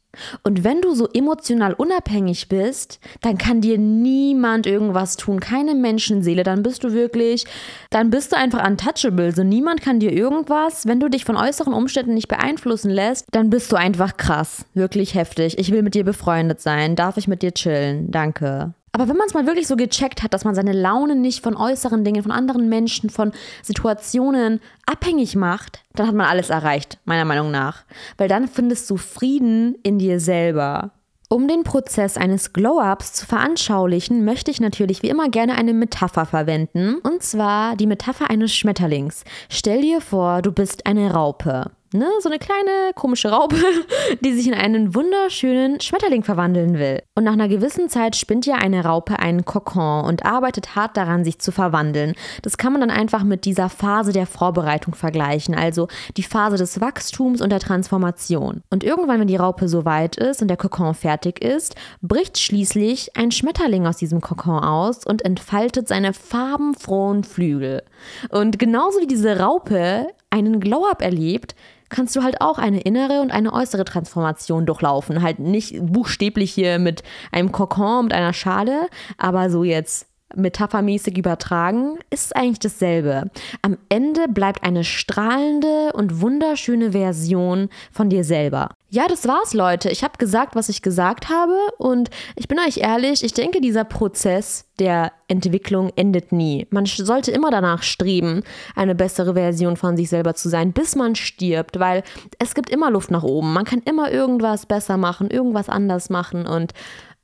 Und 0.43 0.63
wenn 0.63 0.81
du 0.81 0.93
so 0.93 1.07
emotional 1.13 1.73
unabhängig 1.73 2.47
bist, 2.47 2.99
dann 3.21 3.37
kann 3.37 3.61
dir 3.61 3.77
niemand 3.77 4.67
irgendwas 4.67 5.17
tun, 5.17 5.39
keine 5.39 5.75
Menschenseele, 5.75 6.43
dann 6.43 6.63
bist 6.63 6.83
du 6.83 6.93
wirklich, 6.93 7.45
dann 7.89 8.09
bist 8.09 8.31
du 8.31 8.37
einfach 8.37 8.67
untouchable. 8.67 9.31
So 9.33 9.43
niemand 9.43 9.81
kann 9.81 9.99
dir 9.99 10.11
irgendwas, 10.11 10.85
wenn 10.85 10.99
du 10.99 11.09
dich 11.09 11.25
von 11.25 11.37
äußeren 11.37 11.73
Umständen 11.73 12.13
nicht 12.13 12.27
beeinflussen 12.27 12.91
lässt, 12.91 13.25
dann 13.31 13.49
bist 13.49 13.71
du 13.71 13.75
einfach 13.75 14.17
krass, 14.17 14.65
wirklich 14.73 15.15
heftig. 15.15 15.57
Ich 15.57 15.71
will 15.71 15.81
mit 15.81 15.95
dir 15.95 16.03
befreundet 16.03 16.61
sein, 16.61 16.95
darf 16.95 17.17
ich 17.17 17.27
mit 17.27 17.41
dir 17.41 17.53
chillen? 17.53 18.11
Danke. 18.11 18.73
Aber 18.95 19.09
wenn 19.09 19.17
man 19.17 19.25
es 19.25 19.33
mal 19.33 19.47
wirklich 19.47 19.67
so 19.67 19.75
gecheckt 19.75 20.21
hat, 20.21 20.35
dass 20.35 20.45
man 20.45 20.53
seine 20.53 20.71
Laune 20.71 21.15
nicht 21.15 21.43
von 21.43 21.57
äußeren 21.57 22.03
Dingen, 22.03 22.21
von 22.21 22.31
anderen 22.31 22.69
Menschen, 22.69 23.09
von 23.09 23.31
Situationen 23.63 24.61
abhängig 24.85 25.35
macht, 25.35 25.83
dann 25.95 26.07
hat 26.07 26.13
man 26.13 26.27
alles 26.27 26.51
erreicht, 26.51 26.99
meiner 27.03 27.25
Meinung 27.25 27.49
nach. 27.49 27.85
Weil 28.17 28.27
dann 28.27 28.47
findest 28.47 28.87
du 28.91 28.97
Frieden 28.97 29.75
in 29.81 29.97
dir 29.97 30.19
selber. 30.19 30.91
Um 31.27 31.47
den 31.47 31.63
Prozess 31.63 32.17
eines 32.17 32.53
Glow-Ups 32.53 33.13
zu 33.13 33.25
veranschaulichen, 33.25 34.23
möchte 34.23 34.51
ich 34.51 34.61
natürlich 34.61 35.01
wie 35.01 35.09
immer 35.09 35.29
gerne 35.29 35.55
eine 35.55 35.73
Metapher 35.73 36.27
verwenden. 36.27 36.97
Und 36.97 37.23
zwar 37.23 37.75
die 37.75 37.87
Metapher 37.87 38.29
eines 38.29 38.53
Schmetterlings. 38.53 39.23
Stell 39.49 39.81
dir 39.81 40.01
vor, 40.01 40.43
du 40.43 40.51
bist 40.51 40.85
eine 40.85 41.11
Raupe. 41.11 41.71
Ne, 41.95 42.09
so 42.21 42.29
eine 42.29 42.39
kleine 42.39 42.91
komische 42.95 43.29
Raupe, 43.29 43.55
die 44.21 44.33
sich 44.33 44.47
in 44.47 44.55
einen 44.55 44.95
wunderschönen 44.95 45.79
Schmetterling 45.79 46.23
verwandeln 46.23 46.79
will. 46.79 47.03
Und 47.13 47.23
nach 47.23 47.33
einer 47.33 47.47
gewissen 47.47 47.87
Zeit 47.87 48.15
spinnt 48.15 48.47
ja 48.47 48.55
eine 48.55 48.83
Raupe 48.83 49.19
einen 49.19 49.45
Kokon 49.45 50.03
und 50.05 50.25
arbeitet 50.25 50.75
hart 50.75 50.97
daran, 50.97 51.23
sich 51.23 51.37
zu 51.37 51.51
verwandeln. 51.51 52.15
Das 52.41 52.57
kann 52.57 52.71
man 52.71 52.81
dann 52.81 52.89
einfach 52.89 53.23
mit 53.23 53.45
dieser 53.45 53.69
Phase 53.69 54.11
der 54.11 54.25
Vorbereitung 54.25 54.95
vergleichen, 54.95 55.53
also 55.53 55.87
die 56.17 56.23
Phase 56.23 56.57
des 56.57 56.81
Wachstums 56.81 57.41
und 57.41 57.51
der 57.51 57.59
Transformation. 57.59 58.63
Und 58.71 58.83
irgendwann, 58.83 59.19
wenn 59.19 59.27
die 59.27 59.35
Raupe 59.35 59.67
so 59.67 59.85
weit 59.85 60.15
ist 60.15 60.41
und 60.41 60.47
der 60.47 60.57
Kokon 60.57 60.95
fertig 60.95 61.43
ist, 61.43 61.75
bricht 62.01 62.39
schließlich 62.39 63.15
ein 63.15 63.29
Schmetterling 63.29 63.85
aus 63.85 63.97
diesem 63.97 64.19
Kokon 64.19 64.63
aus 64.63 65.05
und 65.05 65.23
entfaltet 65.23 65.87
seine 65.87 66.13
farbenfrohen 66.13 67.23
Flügel. 67.23 67.83
Und 68.29 68.57
genauso 68.57 68.99
wie 68.99 69.07
diese 69.07 69.39
Raupe 69.39 70.07
einen 70.33 70.59
Glow-up 70.59 71.01
erlebt, 71.01 71.55
kannst 71.89 72.15
du 72.15 72.23
halt 72.23 72.41
auch 72.41 72.57
eine 72.57 72.81
innere 72.81 73.21
und 73.21 73.31
eine 73.31 73.53
äußere 73.53 73.85
Transformation 73.85 74.65
durchlaufen. 74.65 75.21
Halt 75.21 75.39
nicht 75.39 75.75
buchstäblich 75.79 76.51
hier 76.51 76.79
mit 76.79 77.03
einem 77.31 77.51
Kokon, 77.51 78.05
mit 78.05 78.13
einer 78.13 78.33
Schale, 78.33 78.87
aber 79.17 79.49
so 79.49 79.63
jetzt 79.63 80.07
metaphermäßig 80.35 81.17
übertragen, 81.17 81.99
ist 82.09 82.35
eigentlich 82.35 82.59
dasselbe. 82.59 83.29
Am 83.61 83.77
Ende 83.89 84.27
bleibt 84.27 84.63
eine 84.63 84.83
strahlende 84.83 85.93
und 85.93 86.21
wunderschöne 86.21 86.93
Version 86.93 87.69
von 87.91 88.09
dir 88.09 88.23
selber. 88.23 88.69
Ja, 88.93 89.07
das 89.07 89.27
war's, 89.27 89.55
Leute. 89.55 89.89
Ich 89.89 90.03
habe 90.03 90.19
gesagt, 90.19 90.55
was 90.55 90.69
ich 90.69 90.83
gesagt 90.83 91.27
habe 91.27 91.57
und 91.79 92.11
ich 92.35 92.47
bin 92.47 92.59
euch 92.59 92.77
ehrlich, 92.77 93.23
ich 93.23 93.33
denke, 93.33 93.59
dieser 93.59 93.85
Prozess 93.85 94.65
der 94.77 95.11
Entwicklung 95.27 95.91
endet 95.95 96.31
nie. 96.31 96.67
Man 96.69 96.85
sollte 96.85 97.31
immer 97.31 97.49
danach 97.49 97.81
streben, 97.81 98.43
eine 98.75 98.93
bessere 98.93 99.33
Version 99.33 99.77
von 99.77 99.97
sich 99.97 100.09
selber 100.09 100.35
zu 100.35 100.47
sein, 100.47 100.73
bis 100.73 100.95
man 100.95 101.15
stirbt, 101.15 101.79
weil 101.79 102.03
es 102.37 102.53
gibt 102.53 102.69
immer 102.69 102.91
Luft 102.91 103.09
nach 103.09 103.23
oben. 103.23 103.51
Man 103.51 103.65
kann 103.65 103.79
immer 103.79 104.11
irgendwas 104.11 104.67
besser 104.67 104.97
machen, 104.97 105.31
irgendwas 105.31 105.69
anders 105.69 106.11
machen 106.11 106.45
und 106.45 106.73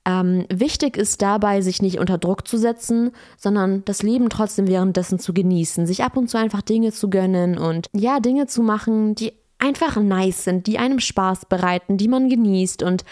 ähm, 0.05 0.47
wichtig 0.51 0.97
ist 0.97 1.21
dabei, 1.21 1.62
sich 1.62 1.84
nicht 1.84 1.99
unter 1.99 2.17
Druck 2.17 2.47
zu 2.47 2.58
setzen, 2.58 3.12
sondern 3.38 3.86
das 3.86 4.01
Leben 4.01 4.29
trotzdem 4.29 4.67
währenddessen 4.67 5.19
zu 5.19 5.36
genießen, 5.36 5.86
sich 5.86 6.03
ab 6.03 6.17
und 6.17 6.32
zu 6.32 6.39
einfach 6.39 6.63
Dinge 6.63 6.93
zu 6.93 7.12
gönnen 7.12 7.60
und 7.60 7.89
ja, 7.93 8.19
Dinge 8.19 8.47
zu 8.47 8.63
machen, 8.63 9.13
die 9.13 9.34
einfach 9.59 9.97
nice 9.97 10.45
sind, 10.45 10.67
die 10.67 10.79
einem 10.79 10.99
Spaß 10.99 11.45
bereiten, 11.45 11.97
die 11.97 12.07
man 12.07 12.29
genießt 12.29 12.83
und 12.83 13.03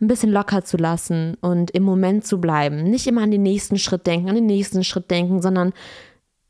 ein 0.00 0.08
bisschen 0.08 0.30
locker 0.30 0.64
zu 0.64 0.76
lassen 0.76 1.36
und 1.42 1.70
im 1.72 1.82
Moment 1.82 2.26
zu 2.26 2.40
bleiben. 2.40 2.84
Nicht 2.84 3.06
immer 3.06 3.22
an 3.22 3.30
den 3.30 3.42
nächsten 3.42 3.78
Schritt 3.78 4.06
denken, 4.06 4.30
an 4.30 4.34
den 4.34 4.46
nächsten 4.46 4.82
Schritt 4.82 5.10
denken, 5.10 5.42
sondern 5.42 5.72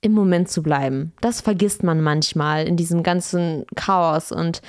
im 0.03 0.13
Moment 0.13 0.49
zu 0.49 0.63
bleiben. 0.63 1.13
Das 1.21 1.41
vergisst 1.41 1.83
man 1.83 2.01
manchmal 2.01 2.67
in 2.67 2.77
diesem 2.77 3.03
ganzen 3.03 3.67
Chaos 3.75 4.33
und 4.33 4.63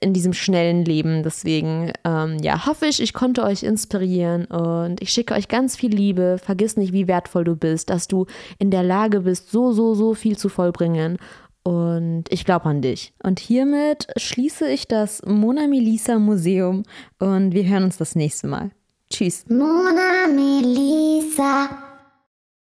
in 0.00 0.12
diesem 0.12 0.32
schnellen 0.32 0.84
Leben. 0.84 1.22
Deswegen, 1.22 1.92
ähm, 2.04 2.38
ja, 2.40 2.66
hoffe 2.66 2.86
ich, 2.86 3.02
ich 3.02 3.12
konnte 3.12 3.42
euch 3.42 3.62
inspirieren 3.62 4.46
und 4.46 5.02
ich 5.02 5.10
schicke 5.10 5.34
euch 5.34 5.48
ganz 5.48 5.76
viel 5.76 5.92
Liebe. 5.92 6.38
Vergiss 6.42 6.76
nicht, 6.76 6.92
wie 6.92 7.08
wertvoll 7.08 7.44
du 7.44 7.56
bist, 7.56 7.90
dass 7.90 8.06
du 8.06 8.26
in 8.58 8.70
der 8.70 8.82
Lage 8.82 9.20
bist, 9.20 9.50
so, 9.50 9.72
so, 9.72 9.94
so 9.94 10.14
viel 10.14 10.38
zu 10.38 10.48
vollbringen. 10.48 11.18
Und 11.62 12.24
ich 12.30 12.44
glaube 12.44 12.66
an 12.66 12.80
dich. 12.80 13.12
Und 13.22 13.38
hiermit 13.38 14.06
schließe 14.16 14.68
ich 14.68 14.88
das 14.88 15.22
Mona 15.26 15.66
Melisa 15.66 16.18
Museum 16.18 16.84
und 17.18 17.52
wir 17.52 17.64
hören 17.64 17.84
uns 17.84 17.98
das 17.98 18.14
nächste 18.14 18.46
Mal. 18.46 18.70
Tschüss. 19.10 19.44
Mona 19.48 20.26
Melisa. 20.34 21.89